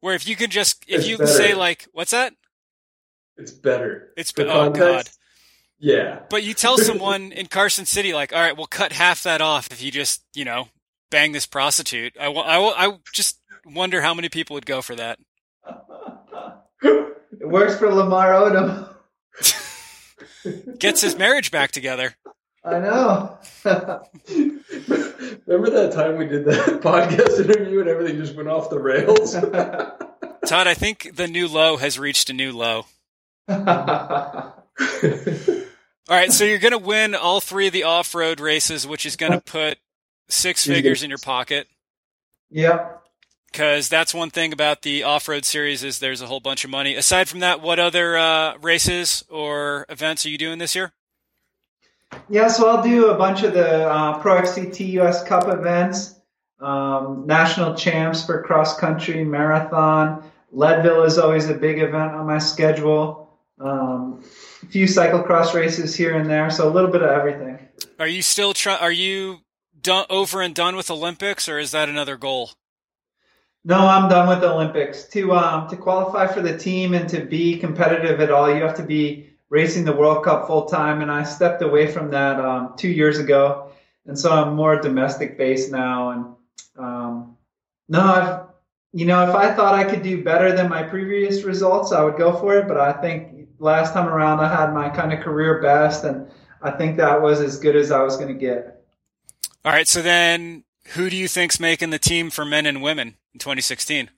[0.00, 1.30] where if you can just if It's you better.
[1.30, 2.32] say like what's that?
[3.36, 4.12] It's better.
[4.16, 5.08] It's For be- oh god.
[5.78, 6.20] Yeah.
[6.30, 9.68] But you tell someone in Carson City like, all right, we'll cut half that off
[9.70, 10.68] if you just you know
[11.10, 12.16] bang this prostitute.
[12.18, 15.18] I I I just wonder how many people would go for that.
[17.38, 18.88] It works for Lamar Odom.
[20.78, 22.14] Gets his marriage back together.
[22.66, 23.38] I know.
[25.46, 29.34] Remember that time we did that podcast interview and everything just went off the rails?
[30.46, 32.86] Todd, I think the new low has reached a new low.
[33.48, 34.54] All
[36.08, 39.32] right, so you're going to win all three of the off-road races, which is going
[39.32, 39.78] to put
[40.28, 41.68] six figures in your pocket.
[42.50, 43.02] yep.
[43.52, 46.94] Because that's one thing about the off-road series is there's a whole bunch of money.
[46.94, 50.92] Aside from that, what other uh, races or events are you doing this year?
[52.28, 56.18] Yeah, so I'll do a bunch of the uh, Pro XCT US Cup events,
[56.60, 60.24] um, national champs for cross country, marathon.
[60.52, 63.38] Leadville is always a big event on my schedule.
[63.58, 64.22] Um,
[64.62, 67.58] a few cyclocross races here and there, so a little bit of everything.
[67.98, 68.76] Are you still try?
[68.76, 69.40] Are you
[69.80, 72.50] done over and done with Olympics, or is that another goal?
[73.64, 75.04] No, I'm done with Olympics.
[75.08, 78.76] To um, to qualify for the team and to be competitive at all, you have
[78.76, 82.74] to be racing the World Cup full time, and I stepped away from that um,
[82.76, 83.70] two years ago,
[84.06, 86.10] and so I'm more domestic based now.
[86.10, 86.24] And
[86.78, 87.36] um,
[87.88, 88.46] no, I've
[88.92, 92.16] you know if I thought I could do better than my previous results, I would
[92.16, 92.68] go for it.
[92.68, 96.28] But I think last time around I had my kind of career best, and
[96.62, 98.84] I think that was as good as I was going to get.
[99.64, 103.16] All right, so then who do you think's making the team for men and women
[103.34, 104.10] in 2016?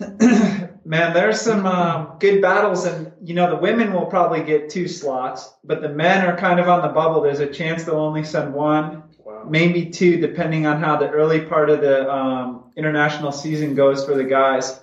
[0.84, 4.88] Man, there's some um, good battles, and you know the women will probably get two
[4.88, 7.20] slots, but the men are kind of on the bubble.
[7.20, 9.46] There's a chance they'll only send one, wow.
[9.46, 14.14] maybe two, depending on how the early part of the um, international season goes for
[14.14, 14.80] the guys.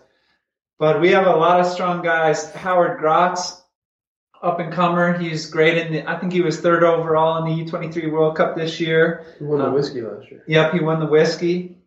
[0.78, 2.54] But we have a lot of strong guys.
[2.54, 3.60] Howard Grotts,
[4.44, 5.18] up and comer.
[5.18, 6.10] He's great in the.
[6.10, 9.26] I think he was third overall in the U23 World Cup this year.
[9.40, 10.44] He won the um, whiskey last year.
[10.48, 11.78] Yep, he won the whiskey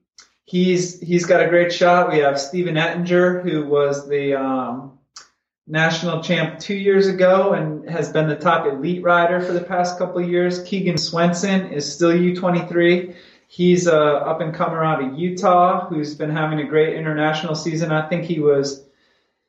[0.51, 2.11] he's he's got a great shot.
[2.11, 4.99] We have Stephen Ettinger, who was the um,
[5.69, 9.97] national champ two years ago and has been the top elite rider for the past
[9.97, 10.65] couple of years.
[10.65, 13.15] Keegan Swenson is still U23.
[13.47, 17.93] He's a up and comer out of Utah who's been having a great international season.
[17.93, 18.85] I think he was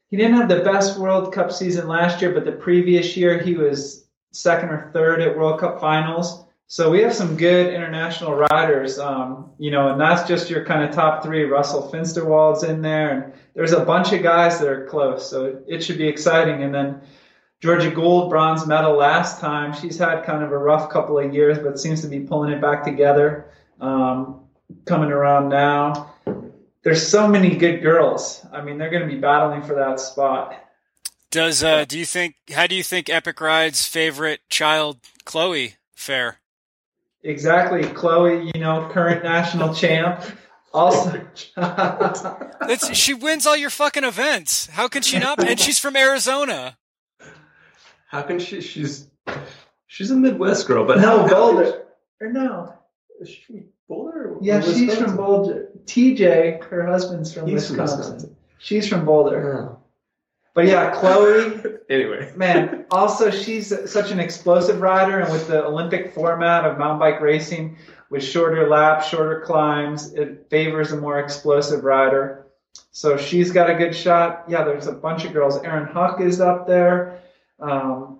[0.09, 3.55] he didn't have the best World Cup season last year, but the previous year he
[3.55, 6.45] was second or third at World Cup finals.
[6.71, 10.85] So we have some good international riders, um, you know, and that's just your kind
[10.85, 11.43] of top three.
[11.43, 15.83] Russell Finsterwald's in there, and there's a bunch of guys that are close, so it,
[15.83, 16.63] should be exciting.
[16.63, 17.01] And then
[17.59, 19.73] Georgia Gould, bronze medal last time.
[19.73, 22.61] She's had kind of a rough couple of years, but seems to be pulling it
[22.61, 23.51] back together.
[23.81, 24.45] Um,
[24.85, 26.13] coming around now.
[26.83, 28.45] There's so many good girls.
[28.49, 30.55] I mean, they're going to be battling for that spot.
[31.31, 32.35] Does uh, do you think?
[32.53, 36.40] How do you think Epic Ride's favorite child, Chloe, fare?
[37.23, 38.51] Exactly, Chloe.
[38.53, 40.23] You know, current national champ.
[40.73, 41.21] Also,
[41.57, 44.67] it's, she wins all your fucking events.
[44.67, 45.43] How can she not?
[45.43, 46.77] And she's from Arizona.
[48.07, 48.61] How can she?
[48.61, 49.09] She's
[49.87, 51.83] she's a Midwest girl, but no Boulder
[52.21, 52.73] or no?
[53.19, 54.37] Is she from Boulder?
[54.41, 55.69] Yeah, she's from Boulder.
[55.85, 57.97] TJ, her husband's from He's Wisconsin.
[57.97, 58.35] From Wisconsin.
[58.59, 59.69] She's from Boulder.
[59.71, 59.80] Oh.
[60.53, 61.61] But yeah, Chloe.
[61.89, 62.85] anyway, man.
[62.91, 67.77] Also, she's such an explosive rider, and with the Olympic format of mountain bike racing,
[68.09, 72.47] with shorter laps, shorter climbs, it favors a more explosive rider.
[72.91, 74.43] So she's got a good shot.
[74.49, 75.61] Yeah, there's a bunch of girls.
[75.63, 77.21] Erin Huck is up there.
[77.59, 78.19] Um,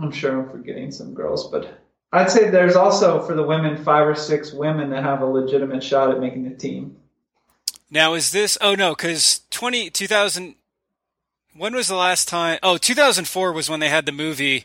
[0.00, 1.80] I'm sure I'm forgetting some girls, but
[2.12, 5.82] I'd say there's also for the women five or six women that have a legitimate
[5.82, 6.96] shot at making the team.
[7.90, 8.56] Now, is this?
[8.60, 10.54] Oh no, because 20, 2000,
[11.56, 12.58] when was the last time?
[12.62, 14.64] Oh, 2004 was when they had the movie,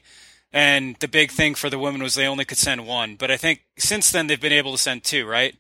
[0.51, 3.15] and the big thing for the women was they only could send one.
[3.15, 5.55] But I think since then they've been able to send two, right?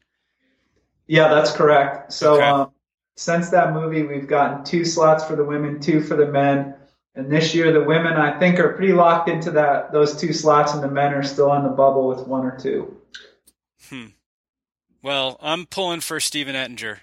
[1.07, 2.13] Yeah, that's correct.
[2.13, 2.45] So okay.
[2.45, 2.71] um,
[3.17, 6.75] since that movie, we've gotten two slots for the women, two for the men.
[7.15, 10.73] And this year, the women I think are pretty locked into that those two slots,
[10.73, 12.95] and the men are still on the bubble with one or two.
[13.89, 14.07] Hmm.
[15.01, 16.99] Well, I'm pulling for Stephen Ettinger.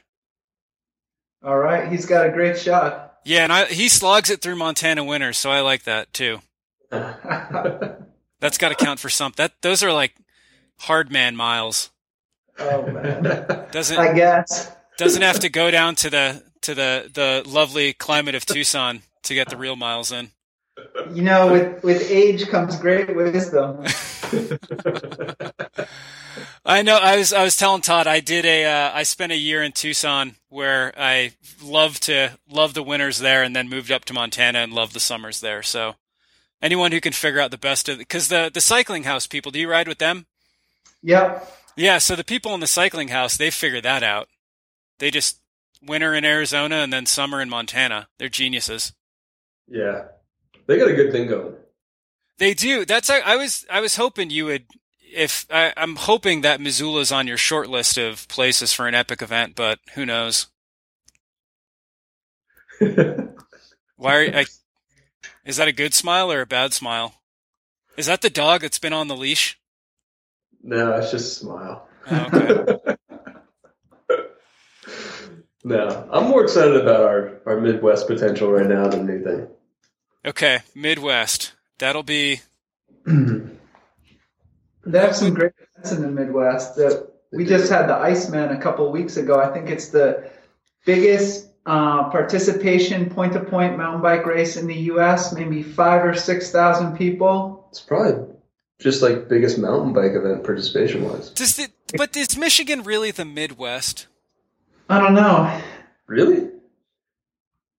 [1.44, 3.15] All right, he's got a great shot.
[3.26, 6.38] Yeah, and I, he slogs it through Montana winters, so I like that too.
[6.90, 9.42] That's got to count for something.
[9.42, 10.14] That those are like
[10.78, 11.90] hard man miles.
[12.60, 13.24] Oh man,
[13.72, 18.36] doesn't I guess doesn't have to go down to the to the the lovely climate
[18.36, 20.30] of Tucson to get the real miles in.
[21.12, 23.84] You know, with with age comes great wisdom.
[26.64, 26.96] I know.
[26.96, 29.72] I was I was telling Todd I did a uh, I spent a year in
[29.72, 31.32] Tucson where I
[31.62, 35.00] love to love the winters there, and then moved up to Montana and love the
[35.00, 35.62] summers there.
[35.62, 35.96] So
[36.62, 39.58] anyone who can figure out the best of because the the cycling house people, do
[39.58, 40.26] you ride with them?
[41.02, 41.52] Yep.
[41.76, 41.98] Yeah.
[41.98, 44.28] So the people in the cycling house they figure that out.
[44.98, 45.40] They just
[45.82, 48.08] winter in Arizona and then summer in Montana.
[48.18, 48.92] They're geniuses.
[49.68, 50.04] Yeah,
[50.66, 51.54] they got a good thing going.
[52.38, 52.84] They do.
[52.84, 54.66] That's I was I was hoping you would
[55.12, 59.22] if I, am hoping that Missoula's on your short list of places for an epic
[59.22, 60.48] event, but who knows?
[62.78, 64.44] Why are I,
[65.44, 67.14] is that a good smile or a bad smile?
[67.96, 69.58] Is that the dog that's been on the leash?
[70.62, 71.88] No, it's just a smile.
[72.10, 72.96] Oh, okay.
[75.64, 79.48] no, I'm more excited about our, our Midwest potential right now than anything.
[80.24, 81.52] Okay, Midwest.
[81.78, 82.40] That'll be
[84.86, 86.76] They have some great events in the Midwest.
[86.76, 89.40] The, we just had the Iceman a couple weeks ago.
[89.40, 90.30] I think it's the
[90.84, 95.34] biggest uh, participation point to point mountain bike race in the U.S.
[95.34, 97.66] Maybe five or six thousand people.
[97.70, 98.32] It's probably
[98.78, 101.30] just like biggest mountain bike event participation wise.
[101.30, 101.72] Does it?
[101.96, 104.06] But is Michigan really the Midwest?
[104.88, 105.60] I don't know.
[106.06, 106.48] Really?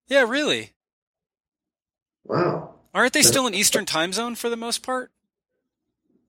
[0.08, 0.74] Yeah, really.
[2.26, 2.76] Wow.
[2.94, 5.12] Aren't they still in Eastern time zone for the most part?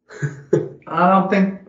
[0.91, 1.61] I don't think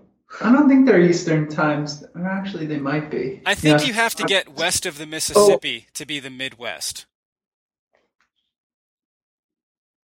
[0.42, 2.04] I don't think they're Eastern times.
[2.24, 3.42] Actually, they might be.
[3.46, 3.88] I think Yeah.
[3.88, 7.06] you have to get west of the Mississippi to be the Midwest.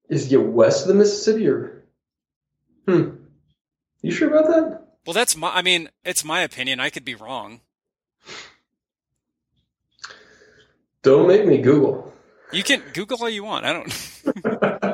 [0.09, 1.85] Is it get west of the Mississippi or?
[2.87, 3.11] Hmm.
[4.03, 4.81] You sure about that?
[5.07, 5.51] Well, that's my.
[5.51, 6.81] I mean, it's my opinion.
[6.81, 7.61] I could be wrong.
[11.03, 12.13] Don't make me Google.
[12.53, 13.67] You can Google all you want.
[13.67, 14.94] I don't.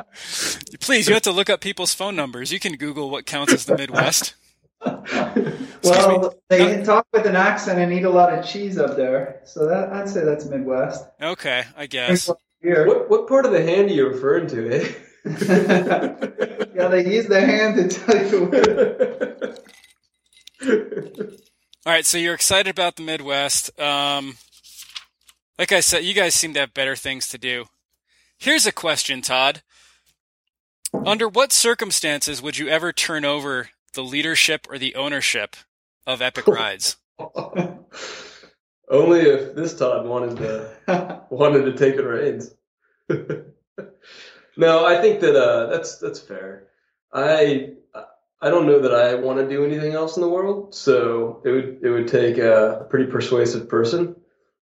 [0.81, 2.51] Please, you have to look up people's phone numbers.
[2.51, 4.35] You can Google what counts as the Midwest.
[5.83, 9.67] Well, they talk with an accent and eat a lot of cheese up there, so
[9.67, 11.05] that I'd say that's Midwest.
[11.19, 12.27] Okay, I guess.
[12.27, 14.93] What what part of the hand are you referring to, eh?
[16.75, 19.55] yeah, they use their hand to tell you where.
[21.85, 23.79] All right, so you're excited about the Midwest.
[23.79, 24.37] Um,
[25.57, 27.65] like I said, you guys seem to have better things to do.
[28.37, 29.63] Here's a question, Todd.
[30.93, 35.55] Under what circumstances would you ever turn over the leadership or the ownership
[36.05, 36.97] of Epic Rides?
[38.89, 42.53] Only if this Todd wanted to wanted to take the reins.
[44.57, 46.67] no, I think that uh, that's that's fair.
[47.13, 47.71] I
[48.41, 51.49] I don't know that I want to do anything else in the world, so it
[51.49, 54.15] would it would take a pretty persuasive person.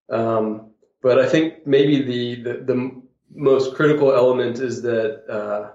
[0.10, 3.01] Um, but I think maybe the, the the
[3.34, 5.72] most critical element is that uh,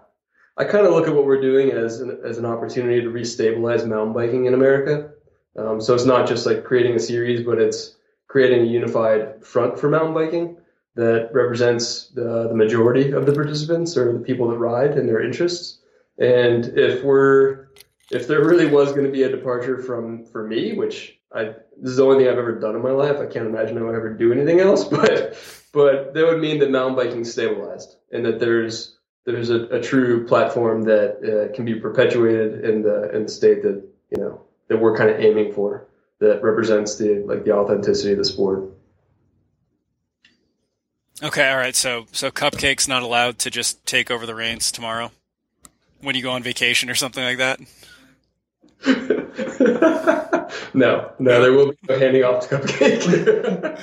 [0.57, 3.87] I kind of look at what we're doing as an, as an opportunity to restabilize
[3.87, 5.11] mountain biking in America.
[5.57, 7.97] Um, so it's not just like creating a series, but it's
[8.29, 10.57] creating a unified front for mountain biking
[10.97, 15.23] that represents the, the majority of the participants or the people that ride and their
[15.23, 15.81] interests.
[16.19, 17.69] And if we're
[18.11, 21.91] if there really was going to be a departure from for me, which I this
[21.91, 23.97] is the only thing I've ever done in my life, I can't imagine I would
[23.97, 24.85] ever do anything else.
[24.89, 25.37] But
[25.73, 28.94] but that would mean that mountain biking stabilized and that there's
[29.25, 33.63] there's a, a true platform that uh, can be perpetuated in the in the state
[33.63, 35.87] that you know that we're kind of aiming for
[36.21, 38.65] that represents the like the authenticity of the sport.
[41.23, 41.77] Okay, all right.
[41.77, 45.11] So so Cupcake's not allowed to just take over the reins tomorrow
[46.01, 47.61] when you go on vacation or something like that.
[50.75, 53.81] no, no, there will be no handing off to Cupcake.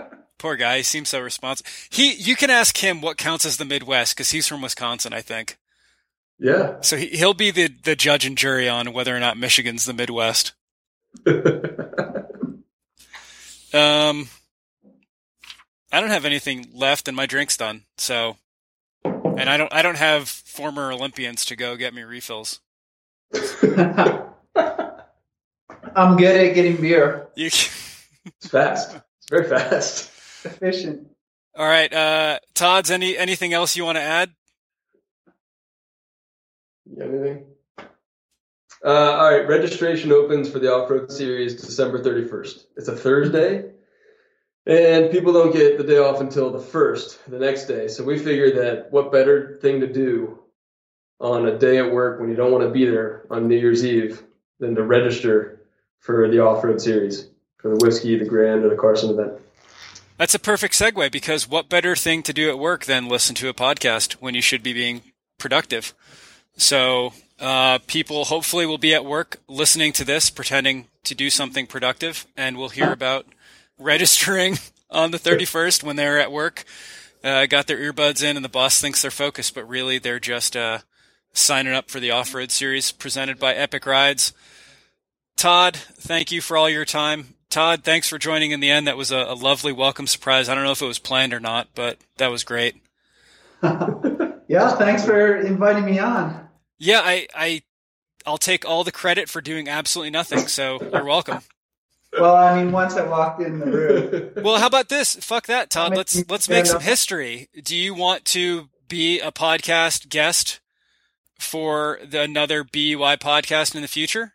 [0.38, 0.78] Poor guy.
[0.78, 1.66] He seems so responsive.
[1.90, 5.22] He, you can ask him what counts as the Midwest because he's from Wisconsin, I
[5.22, 5.56] think.
[6.38, 6.76] yeah.
[6.82, 9.94] So he, he'll be the the judge and jury on whether or not Michigan's the
[9.94, 10.52] Midwest.
[13.74, 14.28] Um,
[15.92, 17.82] I don't have anything left, and my drink's done.
[17.98, 18.36] So,
[19.04, 22.60] and I don't I don't have former Olympians to go get me refills.
[23.34, 23.42] I'm
[26.16, 27.26] good at getting beer.
[27.34, 28.94] You, it's fast.
[28.94, 30.10] It's very fast.
[30.46, 31.08] Efficient.
[31.56, 34.30] all right, uh, Todd's any anything else you want to add?
[37.00, 37.46] Anything?
[38.84, 42.64] Uh, all right, registration opens for the off-road series December 31st.
[42.76, 43.70] It's a Thursday,
[44.66, 47.88] and people don't get the day off until the first, the next day.
[47.88, 50.38] So we figured that what better thing to do
[51.18, 53.84] on a day at work when you don't want to be there on New Year's
[53.84, 54.22] Eve
[54.60, 55.62] than to register
[55.98, 59.40] for the off-road series for the whiskey, the Grand, or the Carson event.
[60.16, 63.48] That's a perfect segue because what better thing to do at work than listen to
[63.48, 65.02] a podcast when you should be being
[65.38, 65.92] productive?
[66.56, 71.66] So, uh, people hopefully will be at work listening to this, pretending to do something
[71.66, 73.26] productive, and we'll hear about
[73.78, 74.56] registering
[74.90, 76.64] on the 31st when they're at work.
[77.22, 80.56] Uh, got their earbuds in, and the boss thinks they're focused, but really they're just
[80.56, 80.78] uh,
[81.34, 84.32] signing up for the off road series presented by Epic Rides.
[85.36, 87.35] Todd, thank you for all your time.
[87.50, 88.86] Todd, thanks for joining in the end.
[88.86, 90.48] That was a, a lovely welcome surprise.
[90.48, 92.76] I don't know if it was planned or not, but that was great.
[93.62, 96.48] yeah, thanks for inviting me on.
[96.78, 97.62] Yeah, I, I,
[98.26, 100.48] I'll take all the credit for doing absolutely nothing.
[100.48, 101.40] So you're welcome.
[102.18, 104.30] Well, I mean, once I walked in the room.
[104.42, 105.16] Well, how about this?
[105.16, 105.94] Fuck that, Todd.
[105.94, 107.48] Let's let's make some history.
[107.62, 110.60] Do you want to be a podcast guest
[111.38, 114.32] for the another BUI podcast in the future?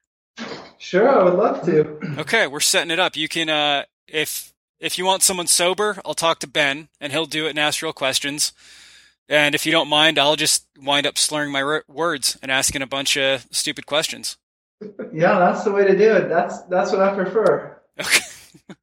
[0.77, 1.99] Sure, I would love to.
[2.19, 3.15] Okay, we're setting it up.
[3.15, 7.25] You can uh if if you want someone sober, I'll talk to Ben and he'll
[7.25, 8.51] do it and ask real questions.
[9.29, 12.81] And if you don't mind, I'll just wind up slurring my r- words and asking
[12.81, 14.37] a bunch of stupid questions.
[15.13, 16.27] Yeah, that's the way to do it.
[16.27, 17.79] That's that's what I prefer.
[17.99, 18.25] Okay.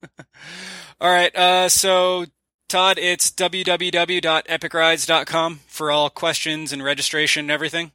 [1.00, 1.34] all right.
[1.34, 2.26] Uh, so,
[2.68, 7.90] Todd, it's www.epicrides.com for all questions and registration and everything.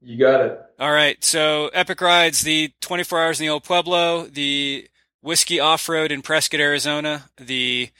[0.00, 0.60] You got it.
[0.78, 1.22] All right.
[1.24, 4.88] So, Epic Rides, the 24 hours in the Old Pueblo, the
[5.22, 7.90] Whiskey Off Road in Prescott, Arizona, the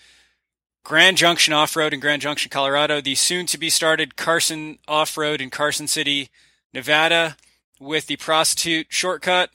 [0.85, 5.16] Grand Junction Off Road in Grand Junction, Colorado, the soon to be started Carson Off
[5.19, 6.31] Road in Carson City,
[6.73, 7.37] Nevada,
[7.81, 9.51] with the Prostitute Shortcut,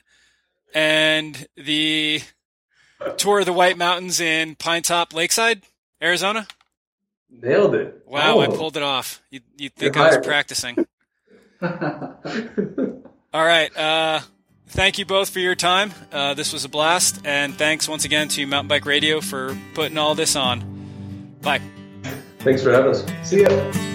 [0.76, 2.22] and the
[3.18, 5.62] Tour of the White Mountains in Pinetop Lakeside,
[6.02, 6.48] Arizona.
[7.30, 8.04] Nailed it.
[8.06, 8.56] Wow, I Oh.
[8.56, 9.22] pulled it off.
[9.32, 10.26] You, you'd think You're I was hired.
[10.26, 10.86] practicing.
[13.34, 13.76] All right.
[13.76, 14.20] Uh,
[14.68, 15.94] thank you both for your time.
[16.12, 17.22] Uh, this was a blast.
[17.26, 21.38] And thanks once again to Mountain Bike Radio for putting all this on.
[21.42, 21.62] Bye.
[22.40, 23.06] Thanks for having us.
[23.24, 23.92] See ya.